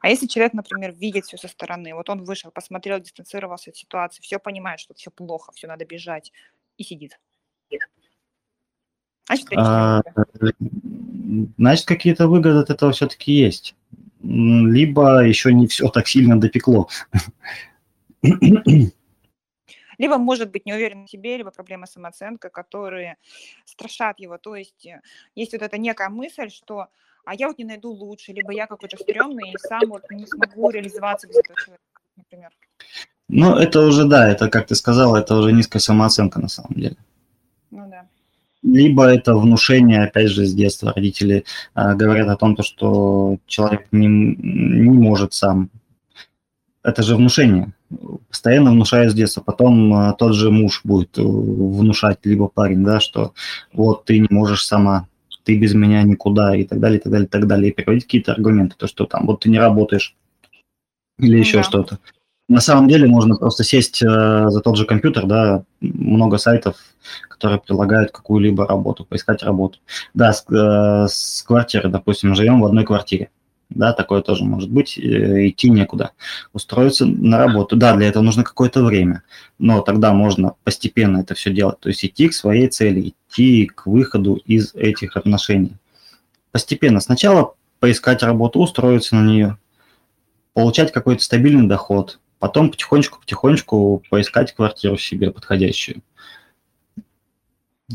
А 0.00 0.08
если 0.08 0.26
человек, 0.26 0.52
например, 0.52 0.92
видит 0.92 1.26
все 1.26 1.36
со 1.36 1.48
стороны, 1.48 1.94
вот 1.94 2.08
он 2.08 2.24
вышел, 2.24 2.50
посмотрел, 2.50 3.00
дистанцировался 3.00 3.70
от 3.70 3.76
ситуации, 3.76 4.22
все 4.22 4.38
понимает, 4.38 4.80
что 4.80 4.94
все 4.94 5.10
плохо, 5.10 5.52
все 5.52 5.66
надо 5.66 5.84
бежать, 5.84 6.32
и 6.76 6.84
сидит. 6.84 7.18
Значит, 9.26 9.48
а, 9.56 10.02
значит, 11.58 11.86
какие-то 11.86 12.28
выгоды 12.28 12.58
от 12.60 12.70
этого 12.70 12.92
все-таки 12.92 13.32
есть. 13.32 13.74
Либо 14.22 15.24
еще 15.24 15.52
не 15.52 15.66
все 15.66 15.88
так 15.88 16.08
сильно 16.08 16.40
допекло. 16.40 16.88
Либо 19.98 20.16
может 20.16 20.50
быть 20.50 20.64
не 20.64 20.72
уверен 20.72 21.04
в 21.06 21.10
себе, 21.10 21.36
либо 21.36 21.50
проблема 21.50 21.86
самооценка, 21.86 22.48
которые 22.50 23.16
страшат 23.64 24.20
его. 24.20 24.38
То 24.38 24.54
есть 24.54 24.86
э, 24.86 25.02
есть 25.34 25.52
вот 25.52 25.62
эта 25.62 25.76
некая 25.76 26.08
мысль, 26.08 26.50
что 26.50 26.86
а 27.28 27.34
я 27.34 27.48
вот 27.48 27.58
не 27.58 27.64
найду 27.66 27.90
лучше, 27.90 28.32
либо 28.32 28.52
я 28.52 28.66
какой-то 28.66 28.96
стрёмный 28.96 29.50
и 29.50 29.58
сам 29.58 29.82
вот 29.90 30.02
не 30.10 30.26
смогу 30.26 30.70
реализоваться 30.70 31.26
без 31.26 31.36
этого 31.36 31.58
человека, 31.60 31.84
например. 32.16 32.50
Ну, 33.28 33.54
это 33.54 33.80
уже, 33.82 34.06
да, 34.06 34.26
это, 34.32 34.48
как 34.48 34.66
ты 34.66 34.74
сказала, 34.74 35.18
это 35.18 35.36
уже 35.36 35.52
низкая 35.52 35.80
самооценка 35.80 36.40
на 36.40 36.48
самом 36.48 36.72
деле. 36.74 36.96
Ну 37.70 37.86
да. 37.90 38.06
Либо 38.62 39.04
это 39.04 39.36
внушение, 39.36 40.04
опять 40.04 40.30
же, 40.30 40.46
с 40.46 40.54
детства 40.54 40.94
родители 40.94 41.44
э, 41.74 41.94
говорят 41.94 42.28
о 42.28 42.36
том, 42.36 42.56
то, 42.56 42.62
что 42.62 43.36
человек 43.46 43.88
не, 43.92 44.06
не 44.06 44.98
может 44.98 45.34
сам. 45.34 45.68
Это 46.82 47.02
же 47.02 47.14
внушение. 47.14 47.74
Постоянно 48.30 48.70
внушают 48.70 49.12
с 49.12 49.14
детства. 49.14 49.42
Потом 49.42 49.92
э, 49.92 50.14
тот 50.18 50.34
же 50.34 50.50
муж 50.50 50.80
будет 50.82 51.18
внушать, 51.18 52.20
либо 52.24 52.48
парень, 52.48 52.84
да, 52.84 53.00
что 53.00 53.34
вот 53.74 54.06
ты 54.06 54.18
не 54.18 54.28
можешь 54.30 54.64
сама 54.64 55.08
ты 55.48 55.56
без 55.56 55.72
меня 55.72 56.02
никуда 56.02 56.54
и 56.54 56.64
так 56.64 56.78
далее, 56.78 56.98
и 56.98 57.02
так 57.02 57.10
далее, 57.10 57.26
и 57.26 57.30
так 57.30 57.46
далее, 57.46 57.70
и 57.70 57.74
приводить 57.74 58.04
какие-то 58.04 58.32
аргументы, 58.32 58.76
то, 58.76 58.86
что 58.86 59.06
там 59.06 59.24
вот 59.24 59.40
ты 59.40 59.48
не 59.48 59.58
работаешь 59.58 60.14
или 61.18 61.38
еще 61.38 61.58
да. 61.58 61.62
что-то. 61.62 61.98
На 62.50 62.60
самом 62.60 62.86
деле 62.86 63.08
можно 63.08 63.34
просто 63.34 63.64
сесть 63.64 64.02
э, 64.02 64.06
за 64.06 64.60
тот 64.60 64.76
же 64.76 64.84
компьютер, 64.84 65.24
да, 65.24 65.64
много 65.80 66.36
сайтов, 66.36 66.76
которые 67.30 67.60
предлагают 67.60 68.10
какую-либо 68.10 68.66
работу, 68.66 69.06
поискать 69.06 69.42
работу. 69.42 69.78
Да, 70.12 70.34
с, 70.34 70.44
э, 70.50 71.06
с 71.08 71.42
квартиры, 71.44 71.88
допустим, 71.88 72.34
живем 72.34 72.60
в 72.60 72.66
одной 72.66 72.84
квартире 72.84 73.30
да, 73.70 73.92
такое 73.92 74.22
тоже 74.22 74.44
может 74.44 74.70
быть, 74.70 74.98
э, 74.98 75.48
идти 75.48 75.70
некуда, 75.70 76.12
устроиться 76.52 77.04
на 77.06 77.38
работу. 77.38 77.76
Да, 77.76 77.94
для 77.94 78.08
этого 78.08 78.22
нужно 78.22 78.44
какое-то 78.44 78.82
время, 78.82 79.22
но 79.58 79.82
тогда 79.82 80.12
можно 80.12 80.54
постепенно 80.64 81.18
это 81.18 81.34
все 81.34 81.52
делать, 81.52 81.78
то 81.80 81.88
есть 81.88 82.04
идти 82.04 82.28
к 82.28 82.34
своей 82.34 82.68
цели, 82.68 83.14
идти 83.30 83.66
к 83.66 83.86
выходу 83.86 84.34
из 84.34 84.74
этих 84.74 85.16
отношений. 85.16 85.76
Постепенно. 86.50 87.00
Сначала 87.00 87.54
поискать 87.78 88.22
работу, 88.22 88.60
устроиться 88.60 89.16
на 89.16 89.26
нее, 89.26 89.58
получать 90.54 90.90
какой-то 90.90 91.22
стабильный 91.22 91.68
доход, 91.68 92.18
потом 92.38 92.70
потихонечку-потихонечку 92.70 94.02
поискать 94.08 94.54
квартиру 94.54 94.96
себе 94.96 95.30
подходящую. 95.30 96.02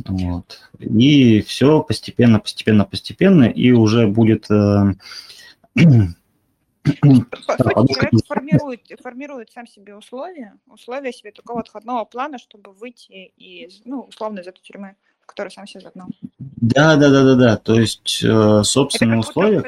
Вот. 0.06 0.60
И 0.80 1.42
все 1.42 1.82
постепенно, 1.84 2.40
постепенно, 2.40 2.86
постепенно, 2.86 3.44
и 3.44 3.72
уже 3.72 4.08
будет 4.08 4.50
э, 4.50 4.94
Сути, 5.76 7.94
человек 7.94 8.26
формирует, 8.28 8.82
формирует 9.02 9.52
сам 9.52 9.68
себе 9.68 9.96
условия, 9.96 10.56
условия 10.68 11.14
себе 11.14 11.32
такого 11.32 11.62
отходного 11.62 12.04
плана, 12.06 12.38
чтобы 12.38 12.74
выйти 12.74 13.32
из, 13.38 13.82
ну, 13.86 14.02
условно, 14.02 14.40
из 14.40 14.48
этой 14.48 14.62
тюрьмы, 14.62 14.96
в 15.22 15.26
которой 15.26 15.50
сам 15.50 15.66
себе 15.66 15.82
загнал. 15.82 16.10
Да, 16.40 16.98
да, 16.98 17.10
да, 17.10 17.24
да, 17.24 17.36
да. 17.36 17.58
То 17.58 17.80
есть, 17.80 18.22
э, 18.24 18.64
собственные 18.64 19.20
условия 19.20 19.64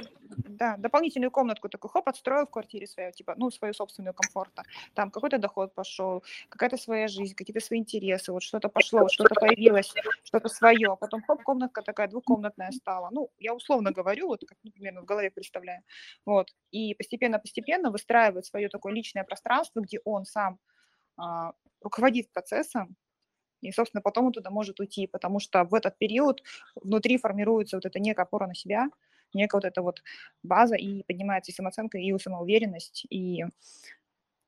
да, 0.55 0.77
дополнительную 0.77 1.31
комнатку 1.31 1.69
такой, 1.69 1.89
хоп, 1.89 2.07
отстроил 2.07 2.45
в 2.45 2.49
квартире 2.49 2.87
свою, 2.87 3.11
типа, 3.11 3.35
ну, 3.37 3.51
свою 3.51 3.73
собственную 3.73 4.13
комфорта. 4.13 4.63
Там 4.93 5.11
какой-то 5.11 5.37
доход 5.37 5.73
пошел, 5.73 6.23
какая-то 6.49 6.77
своя 6.77 7.07
жизнь, 7.07 7.35
какие-то 7.35 7.59
свои 7.59 7.79
интересы, 7.79 8.31
вот 8.31 8.43
что-то 8.43 8.69
пошло, 8.69 9.01
вот 9.01 9.11
что-то 9.11 9.35
появилось, 9.35 9.93
что-то 10.23 10.49
свое. 10.49 10.97
Потом, 10.99 11.21
хоп, 11.23 11.43
комнатка 11.43 11.81
такая 11.81 12.07
двухкомнатная 12.07 12.71
стала. 12.71 13.09
Ну, 13.11 13.29
я 13.39 13.53
условно 13.53 13.91
говорю, 13.91 14.27
вот 14.27 14.43
как, 14.47 14.57
например, 14.63 15.01
в 15.01 15.05
голове 15.05 15.31
представляю. 15.31 15.83
Вот. 16.25 16.53
И 16.71 16.93
постепенно-постепенно 16.95 17.91
выстраивает 17.91 18.45
свое 18.45 18.69
такое 18.69 18.93
личное 18.93 19.23
пространство, 19.23 19.81
где 19.81 19.99
он 20.03 20.25
сам 20.25 20.59
а, 21.17 21.53
руководит 21.81 22.31
процессом, 22.31 22.95
и, 23.61 23.71
собственно, 23.71 24.01
потом 24.01 24.27
он 24.27 24.31
туда 24.31 24.49
может 24.49 24.79
уйти, 24.79 25.07
потому 25.07 25.39
что 25.39 25.63
в 25.63 25.73
этот 25.73 25.97
период 25.97 26.43
внутри 26.75 27.17
формируется 27.17 27.77
вот 27.77 27.85
эта 27.85 27.99
некая 27.99 28.23
опора 28.23 28.47
на 28.47 28.53
себя, 28.53 28.89
некая 29.35 29.57
вот 29.57 29.65
эта 29.65 29.81
вот 29.81 30.01
база, 30.43 30.75
и 30.75 31.03
поднимается 31.03 31.51
и 31.51 31.55
самооценка, 31.55 31.97
и 31.97 32.17
самоуверенность, 32.17 33.05
и 33.09 33.45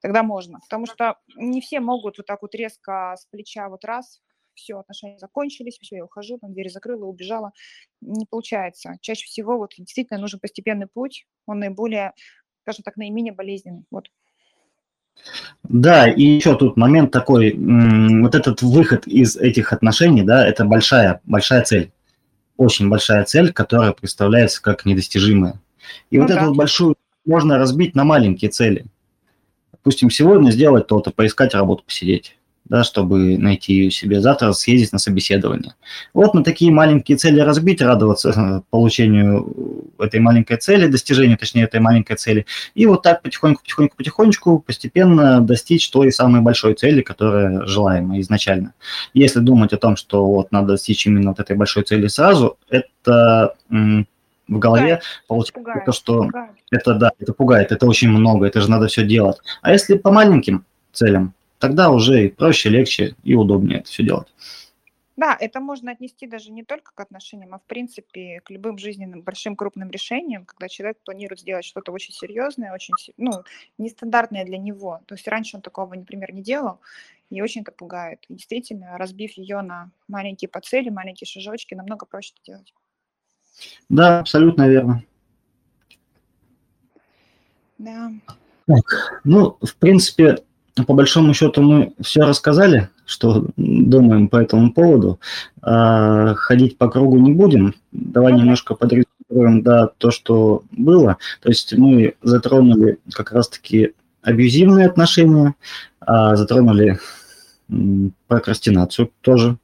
тогда 0.00 0.22
можно. 0.22 0.60
Потому 0.60 0.86
что 0.86 1.16
не 1.36 1.60
все 1.60 1.80
могут 1.80 2.18
вот 2.18 2.26
так 2.26 2.42
вот 2.42 2.54
резко 2.54 3.14
с 3.16 3.26
плеча 3.26 3.68
вот 3.68 3.84
раз, 3.84 4.20
все, 4.54 4.78
отношения 4.78 5.18
закончились, 5.18 5.78
все, 5.80 5.96
я 5.96 6.04
ухожу, 6.04 6.38
там 6.38 6.52
дверь 6.52 6.68
закрыла, 6.68 7.04
убежала. 7.04 7.52
Не 8.00 8.26
получается. 8.28 8.96
Чаще 9.00 9.24
всего 9.26 9.56
вот 9.56 9.74
действительно 9.78 10.18
нужен 10.18 10.40
постепенный 10.40 10.88
путь, 10.88 11.26
он 11.46 11.60
наиболее, 11.60 12.12
скажем 12.62 12.82
так, 12.82 12.96
наименее 12.96 13.32
болезненный. 13.32 13.84
Вот. 13.90 14.10
Да, 15.62 16.08
и 16.08 16.22
еще 16.22 16.56
тут 16.56 16.76
момент 16.76 17.10
такой, 17.10 17.52
вот 17.52 18.34
этот 18.34 18.62
выход 18.62 19.06
из 19.06 19.36
этих 19.36 19.72
отношений, 19.72 20.22
да, 20.22 20.46
это 20.46 20.64
большая, 20.64 21.20
большая 21.24 21.62
цель 21.64 21.92
очень 22.58 22.90
большая 22.90 23.24
цель, 23.24 23.52
которая 23.52 23.92
представляется 23.92 24.60
как 24.60 24.84
недостижимая. 24.84 25.58
И 26.10 26.18
ну, 26.18 26.24
вот 26.24 26.34
да. 26.34 26.42
эту 26.42 26.54
большую 26.54 26.96
можно 27.24 27.56
разбить 27.56 27.94
на 27.94 28.04
маленькие 28.04 28.50
цели. 28.50 28.84
Допустим, 29.72 30.10
сегодня 30.10 30.50
сделать 30.50 30.86
то-то, 30.86 31.10
поискать 31.10 31.54
работу, 31.54 31.84
посидеть 31.84 32.37
да, 32.68 32.84
чтобы 32.84 33.38
найти 33.38 33.90
себе 33.90 34.20
завтра, 34.20 34.52
съездить 34.52 34.92
на 34.92 34.98
собеседование. 34.98 35.74
Вот 36.14 36.34
на 36.34 36.44
такие 36.44 36.70
маленькие 36.70 37.16
цели 37.16 37.40
разбить, 37.40 37.80
радоваться 37.80 38.30
э, 38.30 38.60
получению 38.70 39.86
этой 39.98 40.20
маленькой 40.20 40.58
цели, 40.58 40.86
достижению, 40.86 41.38
точнее, 41.38 41.64
этой 41.64 41.80
маленькой 41.80 42.16
цели, 42.16 42.46
и 42.74 42.86
вот 42.86 43.02
так 43.02 43.22
потихоньку, 43.22 43.62
потихоньку, 43.62 43.96
потихонечку 43.96 44.58
постепенно 44.60 45.40
достичь 45.40 45.90
той 45.90 46.12
самой 46.12 46.40
большой 46.40 46.74
цели, 46.74 47.02
которая 47.02 47.64
желаема 47.66 48.20
изначально. 48.20 48.74
Если 49.14 49.40
думать 49.40 49.72
о 49.72 49.78
том, 49.78 49.96
что 49.96 50.26
вот 50.26 50.52
надо 50.52 50.68
достичь 50.68 51.06
именно 51.06 51.30
вот 51.30 51.40
этой 51.40 51.56
большой 51.56 51.84
цели 51.84 52.06
сразу, 52.08 52.58
это 52.68 53.54
в 54.48 54.58
голове 54.58 54.82
пугает. 54.82 55.02
получается 55.26 55.52
пугает. 55.54 55.84
то, 55.84 55.92
что 55.92 56.22
пугает. 56.22 56.50
это 56.70 56.94
да, 56.94 57.10
это 57.18 57.32
пугает, 57.32 57.72
это 57.72 57.86
очень 57.86 58.08
много, 58.08 58.46
это 58.46 58.60
же 58.60 58.70
надо 58.70 58.86
все 58.86 59.04
делать. 59.04 59.38
А 59.62 59.72
если 59.72 59.96
по 59.96 60.10
маленьким 60.10 60.64
целям, 60.92 61.34
тогда 61.58 61.90
уже 61.90 62.26
и 62.26 62.28
проще, 62.28 62.68
легче 62.68 63.14
и 63.22 63.34
удобнее 63.34 63.80
это 63.80 63.88
все 63.88 64.02
делать. 64.02 64.28
Да, 65.18 65.36
это 65.40 65.58
можно 65.58 65.90
отнести 65.90 66.28
даже 66.28 66.52
не 66.52 66.62
только 66.62 66.92
к 66.94 67.00
отношениям, 67.00 67.52
а 67.52 67.58
в 67.58 67.64
принципе 67.64 68.40
к 68.44 68.50
любым 68.50 68.78
жизненным 68.78 69.22
большим 69.22 69.56
крупным 69.56 69.90
решениям, 69.90 70.44
когда 70.44 70.68
человек 70.68 70.98
планирует 71.04 71.40
сделать 71.40 71.64
что-то 71.64 71.90
очень 71.90 72.14
серьезное, 72.14 72.72
очень 72.72 72.94
ну, 73.16 73.42
нестандартное 73.78 74.44
для 74.44 74.58
него. 74.58 75.00
То 75.06 75.16
есть 75.16 75.26
раньше 75.26 75.56
он 75.56 75.62
такого, 75.62 75.92
например, 75.92 76.32
не 76.32 76.40
делал, 76.40 76.78
и 77.30 77.42
очень 77.42 77.62
это 77.62 77.72
пугает. 77.72 78.24
И 78.28 78.34
действительно, 78.34 78.96
разбив 78.96 79.32
ее 79.32 79.60
на 79.60 79.90
маленькие 80.06 80.48
по 80.48 80.60
цели, 80.60 80.88
маленькие 80.88 81.26
шажочки, 81.26 81.74
намного 81.74 82.06
проще 82.06 82.34
это 82.36 82.52
делать. 82.52 82.74
Да, 83.88 84.20
абсолютно 84.20 84.68
верно. 84.68 85.02
Да. 87.78 88.12
Так, 88.66 89.20
ну, 89.24 89.56
в 89.60 89.74
принципе, 89.76 90.44
по 90.84 90.94
большому 90.94 91.34
счету 91.34 91.62
мы 91.62 91.92
все 92.00 92.22
рассказали, 92.22 92.88
что 93.06 93.46
думаем 93.56 94.28
по 94.28 94.36
этому 94.36 94.72
поводу. 94.72 95.20
А, 95.62 96.34
ходить 96.34 96.78
по 96.78 96.88
кругу 96.88 97.18
не 97.18 97.32
будем. 97.32 97.74
Давай 97.92 98.32
немножко 98.32 98.74
подрезюмируем 98.74 99.62
да, 99.62 99.88
то, 99.98 100.10
что 100.10 100.62
было. 100.72 101.18
То 101.42 101.48
есть 101.48 101.72
мы 101.76 102.14
затронули 102.22 102.98
как 103.12 103.32
раз-таки 103.32 103.94
абьюзивные 104.22 104.86
отношения, 104.86 105.54
а 106.00 106.36
затронули 106.36 106.98
прокрастинацию 108.26 109.10
тоже. 109.20 109.58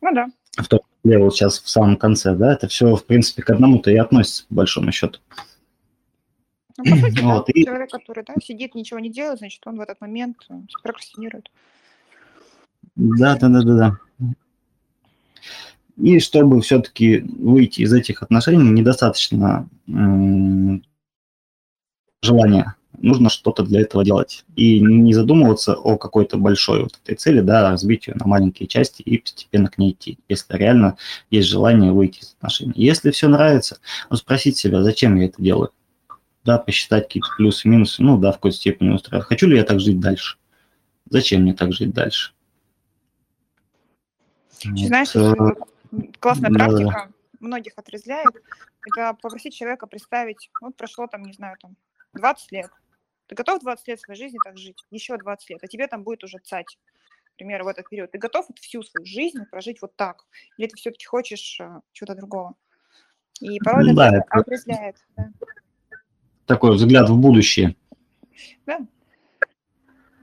Ну 0.00 0.14
да. 0.14 0.26
В 0.56 0.68
том 0.68 0.80
числе 1.02 1.18
вот 1.18 1.34
сейчас 1.34 1.58
в 1.60 1.68
самом 1.68 1.96
конце, 1.96 2.34
да, 2.34 2.52
это 2.52 2.68
все, 2.68 2.94
в 2.96 3.04
принципе, 3.04 3.42
к 3.42 3.50
одному-то 3.50 3.90
и 3.90 3.96
относится, 3.96 4.44
по 4.48 4.56
большому 4.56 4.92
счету. 4.92 5.18
Ну, 6.84 6.90
по 6.90 6.96
сути, 6.96 7.20
вот, 7.22 7.46
да, 7.46 7.52
и... 7.54 7.64
человек, 7.64 7.90
который 7.90 8.24
да, 8.24 8.34
сидит, 8.42 8.74
ничего 8.74 9.00
не 9.00 9.10
делает, 9.10 9.38
значит, 9.38 9.66
он 9.66 9.76
в 9.76 9.80
этот 9.80 10.00
момент 10.00 10.36
э, 10.48 10.54
прокрастинирует. 10.82 11.50
Да, 12.96 13.36
да, 13.36 13.48
да, 13.48 13.62
да, 13.62 13.76
да. 13.76 13.98
И 15.96 16.18
чтобы 16.18 16.60
все-таки 16.62 17.18
выйти 17.18 17.82
из 17.82 17.92
этих 17.92 18.22
отношений, 18.22 18.70
недостаточно 18.70 19.68
м- 19.86 20.82
желания. 22.22 22.74
Нужно 22.98 23.30
что-то 23.30 23.62
для 23.62 23.80
этого 23.80 24.04
делать. 24.04 24.44
И 24.56 24.80
не 24.80 25.14
задумываться 25.14 25.74
о 25.74 25.96
какой-то 25.96 26.36
большой 26.36 26.82
вот 26.82 26.98
этой 27.02 27.16
цели, 27.16 27.40
да, 27.40 27.70
разбить 27.70 28.06
ее 28.06 28.14
на 28.14 28.26
маленькие 28.26 28.66
части 28.66 29.02
и 29.02 29.18
постепенно 29.18 29.68
к 29.68 29.78
ней 29.78 29.92
идти, 29.92 30.18
если 30.28 30.56
реально 30.56 30.96
есть 31.30 31.48
желание 31.48 31.92
выйти 31.92 32.20
из 32.20 32.34
отношений. 32.38 32.72
Если 32.76 33.10
все 33.10 33.28
нравится, 33.28 33.78
ну, 34.10 34.16
спросить 34.16 34.56
себя, 34.56 34.82
зачем 34.82 35.16
я 35.16 35.26
это 35.26 35.42
делаю 35.42 35.70
да, 36.44 36.58
посчитать 36.58 37.04
какие-то 37.04 37.28
плюсы 37.36 37.68
минусы, 37.68 38.02
ну, 38.02 38.18
да, 38.18 38.32
в 38.32 38.36
какой-то 38.36 38.56
степени 38.56 38.90
устраивает. 38.90 39.28
Хочу 39.28 39.46
ли 39.46 39.56
я 39.56 39.64
так 39.64 39.80
жить 39.80 40.00
дальше? 40.00 40.38
Зачем 41.06 41.42
мне 41.42 41.54
так 41.54 41.72
жить 41.72 41.92
дальше? 41.92 42.32
Знаешь, 44.62 45.14
вот. 45.14 45.58
Э, 45.92 45.98
классная 46.18 46.50
практика, 46.50 46.90
да. 46.90 47.10
многих 47.40 47.72
отрезляет, 47.76 48.34
это 48.86 49.16
попросить 49.20 49.54
человека 49.54 49.86
представить, 49.86 50.50
вот 50.60 50.76
прошло 50.76 51.06
там, 51.06 51.22
не 51.22 51.32
знаю, 51.32 51.56
там 51.60 51.76
20 52.14 52.52
лет, 52.52 52.70
ты 53.26 53.34
готов 53.34 53.62
20 53.62 53.88
лет 53.88 54.00
своей 54.00 54.18
жизни 54.18 54.38
так 54.44 54.58
жить? 54.58 54.84
Еще 54.90 55.16
20 55.16 55.50
лет, 55.50 55.58
а 55.62 55.66
тебе 55.66 55.86
там 55.86 56.02
будет 56.02 56.24
уже 56.24 56.38
цать, 56.38 56.78
например, 57.32 57.64
в 57.64 57.68
этот 57.68 57.88
период. 57.88 58.10
Ты 58.10 58.18
готов 58.18 58.46
всю 58.56 58.82
свою 58.82 59.06
жизнь 59.06 59.44
прожить 59.50 59.80
вот 59.80 59.96
так? 59.96 60.26
Или 60.58 60.66
ты 60.66 60.76
все-таки 60.76 61.06
хочешь 61.06 61.58
э, 61.60 61.80
чего-то 61.92 62.14
другого? 62.14 62.54
И 63.40 63.58
порой 63.60 63.94
да, 63.94 64.18
это 64.18 64.24
отрезляет. 64.30 64.96
Да 65.16 65.30
такой 66.50 66.74
взгляд 66.74 67.08
в 67.08 67.16
будущее. 67.16 67.76
Да. 68.66 68.78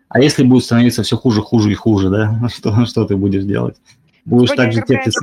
А 0.10 0.20
если 0.20 0.44
будет 0.44 0.66
становиться 0.66 1.02
все 1.02 1.16
хуже, 1.16 1.42
хуже 1.42 1.72
и 1.72 1.74
хуже, 1.74 2.10
да? 2.10 2.50
Что, 2.54 2.86
что 2.86 3.06
ты 3.06 3.16
будешь 3.16 3.46
делать? 3.46 3.78
Будешь 4.26 4.50
так 4.50 4.74
же 4.74 4.82
теплиться... 4.82 5.22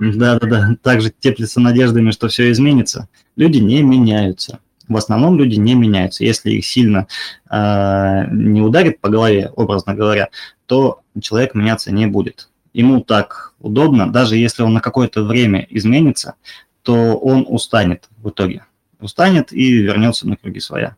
Да, 0.00 0.40
да, 0.40 0.46
да. 0.48 0.76
Также 0.82 1.12
теплиться 1.16 1.60
надеждами, 1.60 2.10
что 2.10 2.28
все 2.28 2.50
изменится. 2.50 3.08
Люди 3.36 3.58
не 3.58 3.82
меняются. 3.82 4.58
В 4.88 4.96
основном 4.96 5.38
люди 5.38 5.54
не 5.56 5.74
меняются. 5.74 6.24
Если 6.24 6.50
их 6.50 6.66
сильно 6.66 7.06
э, 7.48 8.24
не 8.32 8.60
ударит 8.62 9.00
по 9.00 9.08
голове, 9.08 9.52
образно 9.54 9.94
говоря, 9.94 10.30
то 10.66 11.02
человек 11.20 11.54
меняться 11.54 11.92
не 11.92 12.06
будет. 12.06 12.48
Ему 12.72 13.02
так 13.02 13.54
удобно, 13.60 14.10
даже 14.10 14.36
если 14.36 14.64
он 14.64 14.72
на 14.72 14.80
какое-то 14.80 15.22
время 15.22 15.66
изменится, 15.70 16.34
то 16.82 17.16
он 17.16 17.44
устанет 17.48 18.08
в 18.16 18.30
итоге 18.30 18.64
устанет 19.02 19.52
и 19.52 19.82
вернется 19.82 20.28
на 20.28 20.36
круги 20.36 20.60
своя. 20.60 20.96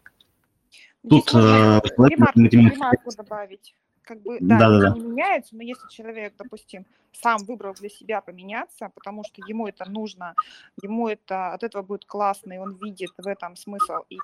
Тут 1.08 1.34
э, 1.34 1.36
ремарку, 1.36 3.10
добавить. 3.16 3.74
Как 4.02 4.20
бы, 4.20 4.38
да, 4.40 4.58
да, 4.58 4.80
да, 4.80 4.94
не 4.94 5.00
меняется, 5.00 5.54
но 5.54 5.62
если 5.62 5.88
человек, 5.88 6.34
допустим, 6.36 6.86
сам 7.12 7.44
выбрал 7.44 7.72
для 7.74 7.88
себя 7.88 8.20
поменяться, 8.20 8.90
потому 8.94 9.22
что 9.22 9.42
ему 9.46 9.68
это 9.68 9.88
нужно, 9.88 10.34
ему 10.82 11.08
это 11.08 11.52
от 11.52 11.62
этого 11.62 11.82
будет 11.82 12.04
классно, 12.04 12.52
и 12.52 12.58
он 12.58 12.76
видит 12.82 13.10
в 13.16 13.26
этом 13.26 13.54
смысл 13.54 13.98
и 14.08 14.18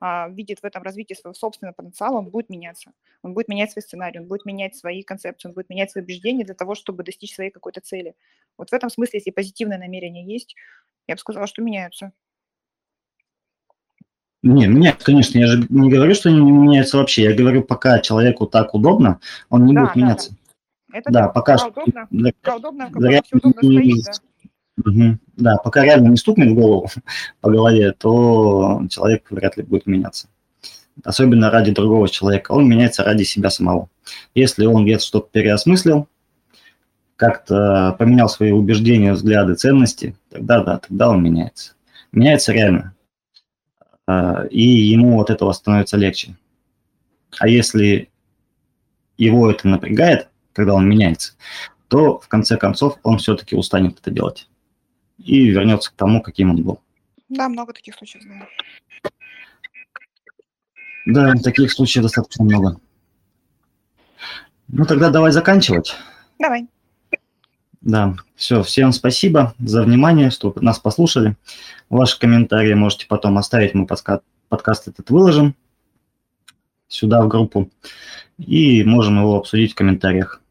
а, 0.00 0.28
видит 0.28 0.60
в 0.60 0.64
этом 0.64 0.82
развитие 0.82 1.16
своего 1.16 1.34
собственного 1.34 1.74
потенциала, 1.74 2.18
он 2.18 2.26
будет 2.26 2.50
меняться. 2.50 2.92
Он 3.22 3.34
будет 3.34 3.48
менять 3.48 3.72
свой 3.72 3.82
сценарий, 3.82 4.20
он 4.20 4.26
будет 4.26 4.46
менять 4.46 4.76
свои 4.76 5.02
концепции, 5.02 5.48
он 5.48 5.54
будет 5.54 5.68
менять 5.68 5.90
свои 5.90 6.04
убеждения 6.04 6.44
для 6.44 6.54
того, 6.54 6.74
чтобы 6.74 7.02
достичь 7.02 7.34
своей 7.34 7.50
какой-то 7.50 7.80
цели. 7.80 8.14
Вот 8.56 8.70
в 8.70 8.72
этом 8.72 8.90
смысле, 8.90 9.18
если 9.18 9.30
позитивное 9.30 9.78
намерение 9.78 10.24
есть, 10.24 10.54
я 11.08 11.16
бы 11.16 11.18
сказала, 11.18 11.46
что 11.46 11.62
меняются. 11.62 12.12
Не, 14.42 14.66
меняется, 14.66 15.04
конечно. 15.04 15.38
Я 15.38 15.46
же 15.46 15.66
не 15.68 15.90
говорю, 15.90 16.14
что 16.14 16.30
они 16.30 16.40
не 16.40 16.50
меняются 16.50 16.96
вообще. 16.96 17.24
Я 17.24 17.34
говорю, 17.34 17.62
пока 17.62 17.98
человеку 17.98 18.46
так 18.46 18.74
удобно, 18.74 19.20
он 19.50 19.66
не 19.66 19.74
да, 19.74 19.82
будет 19.82 19.94
да, 19.94 20.00
меняться. 20.00 20.30
Да. 20.30 20.98
Это 20.98 21.12
да, 21.12 21.28
пока 21.28 21.56
удобно, 21.56 22.06
да, 22.10 22.56
удобно, 22.56 22.90
когда 22.90 23.22
все 23.22 23.36
удобно 23.36 23.62
стоит, 23.62 24.04
да. 24.04 24.12
Угу. 24.90 25.18
Да, 25.36 25.56
пока 25.56 25.84
реально 25.84 26.08
не 26.08 26.16
стукнет 26.16 26.50
в 26.50 26.54
голову 26.54 26.88
по 27.40 27.50
голове, 27.50 27.92
то 27.92 28.82
человек 28.88 29.30
вряд 29.30 29.56
ли 29.56 29.62
будет 29.62 29.86
меняться. 29.86 30.28
Особенно 31.04 31.50
ради 31.50 31.72
другого 31.72 32.08
человека. 32.08 32.52
Он 32.52 32.68
меняется 32.68 33.04
ради 33.04 33.22
себя 33.22 33.50
самого. 33.50 33.88
Если 34.34 34.66
он 34.66 34.84
где-то 34.84 35.04
что-то 35.04 35.28
переосмыслил, 35.30 36.08
как-то 37.16 37.94
поменял 37.98 38.28
свои 38.28 38.50
убеждения, 38.50 39.12
взгляды, 39.12 39.54
ценности, 39.54 40.16
тогда 40.30 40.62
да, 40.62 40.78
тогда 40.78 41.10
он 41.10 41.22
меняется. 41.22 41.74
Меняется 42.12 42.52
реально. 42.52 42.94
А, 44.10 44.44
и 44.50 44.60
ему 44.62 45.20
от 45.20 45.30
этого 45.30 45.52
становится 45.52 45.96
легче. 45.96 46.36
А 47.38 47.46
если 47.46 48.10
его 49.16 49.48
это 49.48 49.68
напрягает, 49.68 50.28
когда 50.52 50.74
он 50.74 50.88
меняется, 50.88 51.34
то 51.86 52.18
в 52.18 52.26
конце 52.26 52.56
концов 52.56 52.98
он 53.04 53.18
все-таки 53.18 53.54
устанет 53.54 54.00
это 54.00 54.10
делать 54.10 54.48
и 55.18 55.48
вернется 55.48 55.92
к 55.92 55.94
тому, 55.94 56.22
каким 56.22 56.50
он 56.50 56.62
был. 56.62 56.80
Да, 57.28 57.48
много 57.48 57.72
таких 57.72 57.94
случаев 57.94 58.24
знаю. 58.24 58.48
Да, 61.06 61.34
таких 61.34 61.70
случаев 61.70 62.02
достаточно 62.02 62.44
много. 62.44 62.80
Ну 64.66 64.86
тогда 64.86 65.10
давай 65.10 65.30
заканчивать. 65.30 65.94
Давай. 66.40 66.66
Да, 67.80 68.14
все, 68.36 68.62
всем 68.62 68.92
спасибо 68.92 69.54
за 69.58 69.82
внимание, 69.82 70.30
что 70.30 70.54
нас 70.60 70.78
послушали. 70.78 71.36
Ваши 71.88 72.18
комментарии 72.18 72.74
можете 72.74 73.06
потом 73.06 73.38
оставить, 73.38 73.72
мы 73.72 73.86
подкаст, 73.86 74.22
подкаст 74.50 74.88
этот 74.88 75.08
выложим 75.08 75.54
сюда 76.88 77.22
в 77.22 77.28
группу 77.28 77.70
и 78.36 78.84
можем 78.84 79.18
его 79.18 79.38
обсудить 79.38 79.72
в 79.72 79.76
комментариях. 79.76 80.42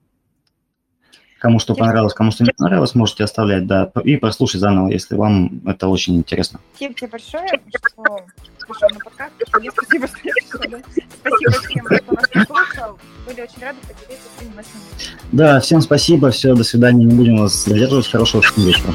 Кому 1.40 1.60
что 1.60 1.74
понравилось, 1.74 2.14
кому 2.14 2.32
что 2.32 2.44
не 2.44 2.52
понравилось, 2.52 2.96
можете 2.96 3.24
оставлять, 3.24 3.66
да, 3.66 3.90
и 4.04 4.18
прослушать 4.18 4.60
заново, 4.60 4.90
если 4.90 5.16
вам 5.16 5.62
это 5.66 5.88
очень 5.88 6.18
интересно. 6.18 6.60
Спасибо 6.76 6.94
тебе 6.94 7.08
большое, 7.08 7.48
что 7.48 8.28
пришел 8.68 8.90
на 8.90 9.00
подкаст. 9.00 9.34
Спасибо, 9.48 10.08
что 10.08 10.20
пришел. 10.20 10.82
Спасибо 11.22 11.52
всем, 11.52 11.86
кто 11.86 12.14
нас 12.14 12.28
послушал. 12.34 13.00
Были 13.26 13.42
очень 13.42 13.62
рады 13.62 13.78
поделиться 13.82 14.28
своими 14.38 14.56
мыслями. 14.56 14.84
Да, 15.32 15.60
всем 15.62 15.82
спасибо, 15.82 16.30
все, 16.32 16.54
до 16.56 16.64
свидания, 16.64 17.06
не 17.06 17.16
будем 17.16 17.38
вас 17.38 17.54
задерживать, 17.54 18.08
хорошего 18.08 18.44
вечера. 18.58 18.94